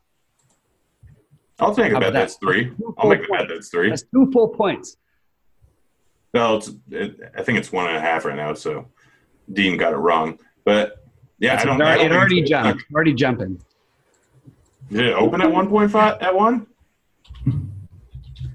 [1.59, 2.13] I'll take a bet that?
[2.13, 2.71] that's three.
[2.97, 3.89] I'll make a bet that's three.
[3.89, 4.95] That's two full points.
[6.33, 8.53] No, it's it, I think it's one and a half right now.
[8.53, 8.87] So
[9.51, 11.03] Dean got it wrong, but
[11.39, 11.81] yeah, that's I don't.
[11.81, 12.85] It already, it already jumped.
[12.93, 13.61] Already jumping.
[14.89, 16.67] Did it open at one point five at one?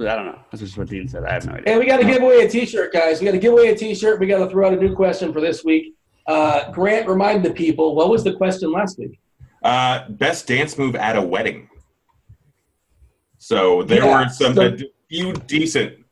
[0.01, 0.39] I don't know.
[0.51, 1.25] That's just what Dean said.
[1.25, 1.73] I have no idea.
[1.73, 3.21] And we got to give away a T-shirt, guys.
[3.21, 4.21] We got to give away a T-shirt.
[4.21, 5.95] We got to throw out a new question for this week.
[6.27, 9.19] Uh, Grant, remind the people what was the question last week?
[9.63, 11.69] Uh, best dance move at a wedding.
[13.39, 14.79] So there yeah, were some so, a
[15.09, 16.05] few decent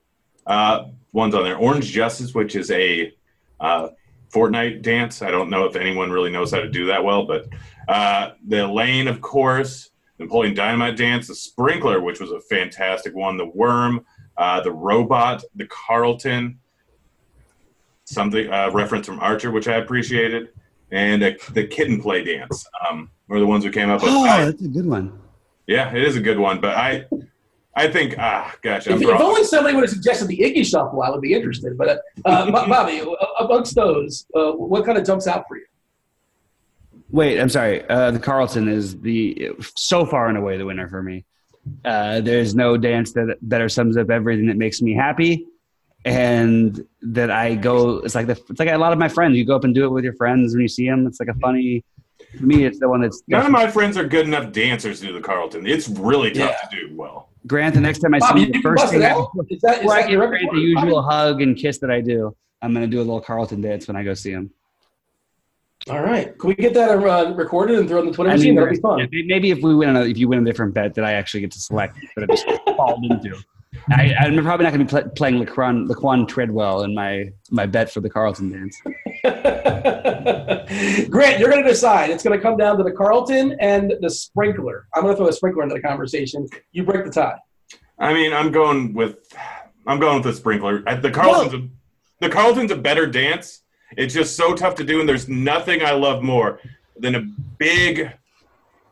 [0.46, 1.56] uh, ones on there.
[1.56, 3.12] Orange Justice, which is a
[3.60, 3.88] uh,
[4.32, 5.22] Fortnite dance.
[5.22, 7.46] I don't know if anyone really knows how to do that well, but
[7.88, 9.90] uh, the lane, of course.
[10.18, 14.04] Napoleon Dynamite Dance, the Sprinkler, which was a fantastic one, the Worm,
[14.36, 16.58] uh, the Robot, the Carlton,
[18.04, 20.50] something uh, reference from Archer, which I appreciated,
[20.90, 24.10] and uh, the Kid 'n Play Dance um, were the ones who came up with.
[24.12, 25.18] Oh, I, that's a good one.
[25.66, 27.06] Yeah, it is a good one, but I.
[27.78, 28.86] I think, ah, gosh.
[28.86, 31.76] If, if, only somebody would have suggested the Ickey Shuffle, I would be interested.
[31.76, 33.02] But uh, Bobby,
[33.40, 35.65] amongst those, uh, what kind of jumps out for you?
[37.16, 37.82] Wait, I'm sorry.
[37.88, 41.24] Uh, the Carlton is the so far and away the winner for me.
[41.82, 45.46] Uh, there's no dance that better sums up everything that makes me happy,
[46.04, 48.00] and that I go.
[48.00, 49.38] It's like the, it's like a lot of my friends.
[49.38, 51.06] You go up and do it with your friends when you see them.
[51.06, 51.82] It's like a funny.
[52.38, 53.22] For me, it's the one that's.
[53.28, 55.66] None of my friends are good enough dancers to do the Carlton.
[55.66, 56.68] It's really tough yeah.
[56.68, 57.30] to do well.
[57.46, 60.06] Grant, the next time I see you, the first thing I, is that, is I
[60.06, 63.06] give Grant the usual hug and kiss that I do, I'm going to do a
[63.06, 64.50] little Carlton dance when I go see him.
[65.88, 66.36] All right.
[66.38, 68.56] Can we get that uh, recorded and throw in the Twitter I machine?
[68.56, 69.08] That'd be fun.
[69.12, 71.52] Maybe if we win, a, if you win a different bet that I actually get
[71.52, 72.44] to select, but I just
[72.76, 73.36] fall into.
[73.90, 77.66] I, am probably not going to be pl- playing Laquon, Laquon Treadwell in my my
[77.66, 78.80] bet for the Carlton dance.
[81.08, 82.10] Grant, you're going to decide.
[82.10, 84.88] It's going to come down to the Carlton and the sprinkler.
[84.94, 86.48] I'm going to throw the sprinkler into the conversation.
[86.72, 87.38] You break the tie.
[87.98, 89.32] I mean, I'm going with
[89.86, 90.82] I'm going with the sprinkler.
[90.82, 91.68] The Carlton's a,
[92.20, 93.62] the Carlton's a better dance
[93.97, 96.61] it's just so tough to do, and there's nothing I love more
[96.99, 97.20] than a
[97.59, 98.12] big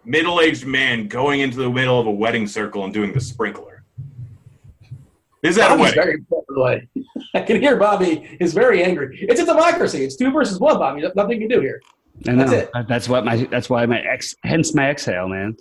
[0.05, 3.85] middle-aged man going into the middle of a wedding circle and doing the sprinkler.
[5.43, 6.27] Is that Bobby's a wedding?
[6.57, 6.89] Very
[7.35, 9.19] I can hear Bobby is very angry.
[9.21, 10.05] It's a democracy.
[10.05, 11.03] It's two versus one, Bobby.
[11.15, 11.83] Nothing you can do here.
[12.27, 12.47] I know.
[12.47, 12.89] That's, it.
[12.89, 13.45] that's what my.
[13.51, 14.35] That's why my ex.
[14.45, 15.57] Hence my exhale, man.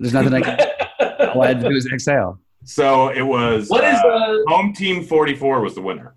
[0.00, 1.30] There's nothing I can.
[1.34, 2.40] all I had to do is exhale.
[2.64, 3.68] So it was.
[3.68, 5.04] What uh, the home team?
[5.04, 6.14] Forty four was the winner.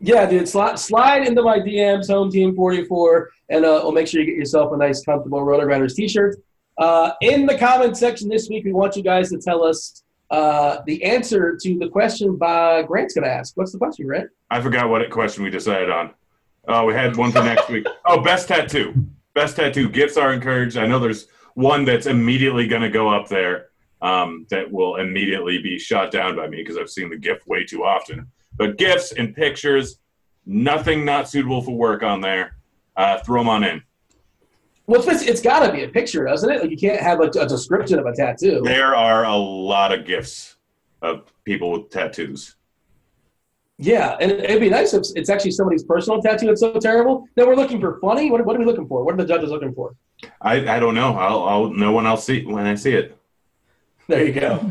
[0.00, 4.20] Yeah, dude, slide, slide into my DMs, Home Team 44, and uh, we'll make sure
[4.20, 6.36] you get yourself a nice, comfortable RotoGrinders t-shirt.
[6.78, 10.78] Uh, in the comment section this week, we want you guys to tell us uh,
[10.86, 13.56] the answer to the question by Grant's going to ask.
[13.56, 14.30] What's the question, Grant?
[14.50, 16.12] I forgot what question we decided on.
[16.66, 17.86] Oh, we had one for next week.
[18.06, 19.06] Oh, best tattoo.
[19.34, 19.88] Best tattoo.
[19.88, 20.76] Gifts are encouraged.
[20.76, 23.68] I know there's one that's immediately going to go up there
[24.02, 27.64] um, that will immediately be shot down by me because I've seen the gift way
[27.64, 28.30] too often.
[28.56, 29.98] But gifts and pictures,
[30.46, 32.56] nothing not suitable for work on there.
[32.96, 33.82] Uh, throw them on in.
[34.86, 36.60] Well, it's, it's got to be a picture, doesn't it?
[36.62, 38.60] Like you can't have a, a, description of a tattoo.
[38.62, 40.56] There are a lot of gifts
[41.00, 42.56] of people with tattoos.
[43.78, 47.26] Yeah, and it'd be nice if it's actually somebody's personal tattoo that's so terrible.
[47.36, 48.30] Now we're looking for funny.
[48.30, 49.04] What, what are we looking for?
[49.04, 49.96] What are the judges looking for?
[50.40, 51.16] I, I don't know.
[51.16, 53.18] I'll, I'll know when I'll see when I see it.
[54.06, 54.70] There you go.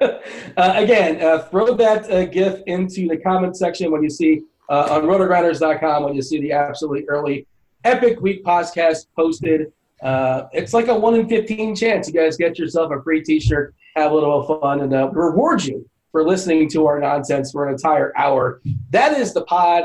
[0.56, 4.88] uh, again, uh, throw that uh, GIF into the comment section when you see uh,
[4.90, 7.46] on rotogrinders.com when you see the absolutely early
[7.84, 9.72] Epic Week podcast posted.
[10.02, 13.74] Uh, it's like a one in fifteen chance you guys get yourself a free T-shirt,
[13.96, 17.74] have a little fun, and uh, reward you for listening to our nonsense for an
[17.74, 18.60] entire hour.
[18.90, 19.84] That is the pod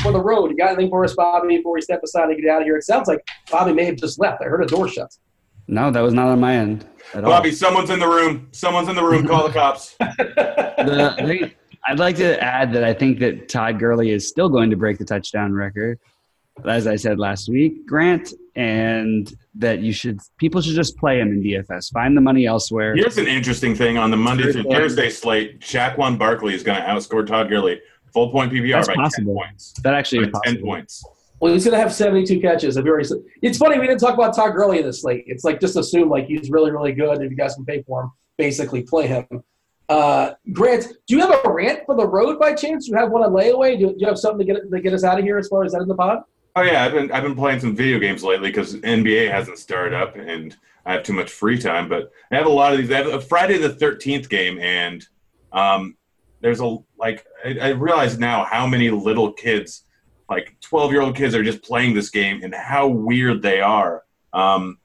[0.00, 0.50] for the road.
[0.50, 2.76] You got anything for us, Bobby, before we step aside and get out of here?
[2.76, 4.40] It sounds like Bobby may have just left.
[4.42, 5.14] I heard a door shut.
[5.68, 6.86] No, that was not on my end.
[7.12, 7.54] Bobby, all.
[7.54, 8.48] someone's in the room.
[8.52, 9.26] Someone's in the room.
[9.26, 9.96] Call the cops.
[9.98, 11.52] the,
[11.86, 14.98] I'd like to add that I think that Todd Gurley is still going to break
[14.98, 15.98] the touchdown record
[16.64, 21.28] as I said last week, Grant, and that you should people should just play him
[21.28, 21.92] in DFS.
[21.92, 22.94] Find the money elsewhere.
[22.94, 26.86] Here's an interesting thing on the Monday through Thursday slate: Saquon Barkley is going to
[26.86, 27.80] outscore Todd Gurley
[28.12, 29.34] full point PPR That's by possible.
[29.34, 29.74] ten points.
[29.82, 31.04] That actually by ten points.
[31.40, 32.74] Well, he's going to have 72 catches.
[32.76, 32.84] Said.
[33.42, 35.24] It's funny we didn't talk about Todd Gurley in the slate.
[35.26, 37.20] It's like just assume like he's really really good.
[37.22, 39.26] If you guys can pay for him, basically play him.
[39.88, 42.86] Uh, Grant, do you have a rant for the road by chance?
[42.86, 43.78] Do you have one on layaway?
[43.78, 45.64] Do, do you have something to get to get us out of here as far
[45.64, 46.22] as that in the pod?
[46.56, 49.94] Oh yeah, I've been I've been playing some video games lately because NBA hasn't started
[49.94, 50.56] up and
[50.86, 51.88] I have too much free time.
[51.88, 52.90] But I have a lot of these.
[52.90, 55.06] I have a Friday the Thirteenth game, and
[55.52, 55.96] um,
[56.40, 59.84] there's a like I, I realize now how many little kids,
[60.28, 64.04] like twelve year old kids, are just playing this game and how weird they are.
[64.32, 64.78] Um,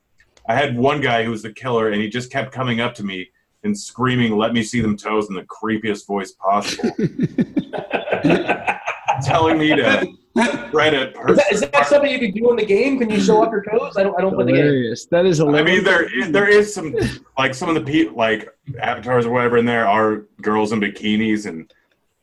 [0.47, 3.03] I had one guy who was the killer, and he just kept coming up to
[3.03, 3.29] me
[3.63, 6.91] and screaming, "Let me see them toes!" in the creepiest voice possible,
[9.23, 11.29] telling me to Reddit.
[11.29, 12.99] Is that, is that something you can do in the game?
[12.99, 13.97] Can you show off your toes?
[13.97, 14.17] I don't.
[14.17, 14.95] I don't play the game.
[15.11, 15.61] That is hilarious.
[15.61, 16.95] I mean, there is, there is some
[17.37, 18.47] like some of the pe- like
[18.79, 21.71] avatars or whatever in there are girls in bikinis and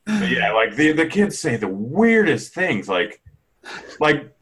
[0.09, 2.89] yeah, like the the kids say the weirdest things.
[2.89, 3.21] Like
[4.01, 4.35] like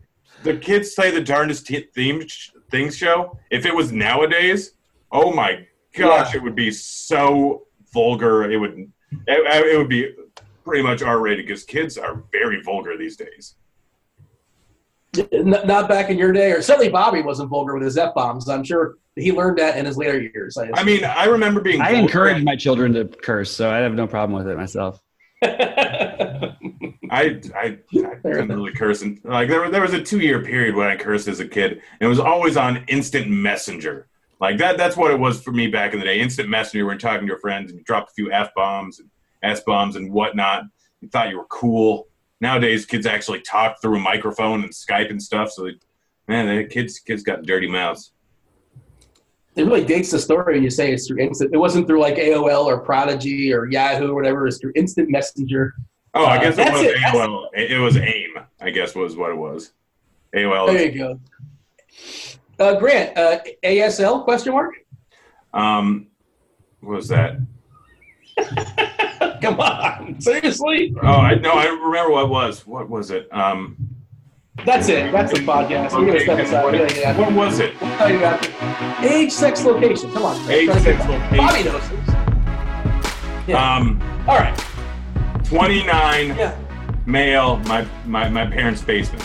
[0.42, 3.38] the kids say the darndest t- theme sh- things show.
[3.50, 4.72] If it was nowadays,
[5.10, 6.40] oh my gosh, yeah.
[6.40, 8.50] it would be so vulgar.
[8.50, 8.90] It would
[9.26, 10.14] it, it would be
[10.64, 13.56] pretty much R rated because kids are very vulgar these days.
[15.32, 18.48] Not back in your day, or certainly Bobby wasn't vulgar with his f bombs.
[18.48, 20.58] I'm sure he learned that in his later years.
[20.58, 21.80] I, I mean, I remember being.
[21.80, 25.02] I encourage my children to curse, so I have no problem with it myself.
[25.42, 26.56] I
[27.10, 29.02] I, I didn't really curse.
[29.02, 31.72] And, like there, there was a two year period when I cursed as a kid,
[31.72, 34.08] and it was always on instant messenger.
[34.40, 36.20] Like that, that's what it was for me back in the day.
[36.20, 39.10] Instant messenger, when talking to your friends and you drop a few f bombs and
[39.42, 40.64] s bombs and whatnot.
[41.00, 42.08] You thought you were cool.
[42.40, 45.50] Nowadays, kids actually talk through a microphone and Skype and stuff.
[45.50, 45.76] So, they,
[46.28, 48.12] man, the kids kids got dirty mouths.
[49.56, 51.54] It really dates the story when you say it's through instant.
[51.54, 54.46] It wasn't through like AOL or Prodigy or Yahoo or whatever.
[54.46, 55.74] It's through Instant Messenger.
[56.12, 56.96] Oh, I guess uh, it was it.
[56.96, 57.46] AOL.
[57.54, 58.34] It was AIM.
[58.60, 59.72] I guess was what it was.
[60.34, 60.66] AOL.
[60.66, 61.20] There you go.
[62.58, 64.74] Uh, Grant, uh, ASL question mark?
[65.52, 66.08] Um,
[66.80, 67.36] what was that?
[69.42, 70.94] Come on, seriously.
[71.02, 72.66] Oh, I no, I remember what it was.
[72.66, 73.32] What was it?
[73.32, 73.76] Um,
[74.64, 75.12] that's it.
[75.12, 75.92] That's the podcast.
[75.98, 77.16] We're gonna step aside.
[77.18, 77.80] What, what was it?
[77.80, 79.06] We'll tell you after.
[79.06, 80.10] Age, sex, location.
[80.12, 80.50] Come on.
[80.50, 81.36] Age, sex, location.
[81.36, 82.08] Bobby knows this.
[83.46, 83.76] Yeah.
[83.76, 84.02] Um.
[84.26, 84.56] All right.
[85.44, 86.28] Twenty-nine.
[86.36, 86.58] Yeah.
[87.06, 87.58] Male.
[87.58, 89.24] My my my parents' basement.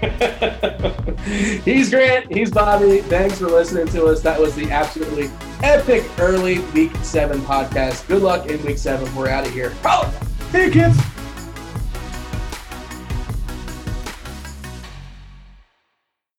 [1.64, 2.32] he's Grant.
[2.32, 2.98] He's Bobby.
[3.00, 4.20] Thanks for listening to us.
[4.20, 5.30] That was the absolutely
[5.64, 8.06] epic early week seven podcast.
[8.06, 9.12] Good luck in week seven.
[9.16, 9.72] We're out of here.
[9.84, 10.04] Oh,
[10.52, 10.96] Hey, kids.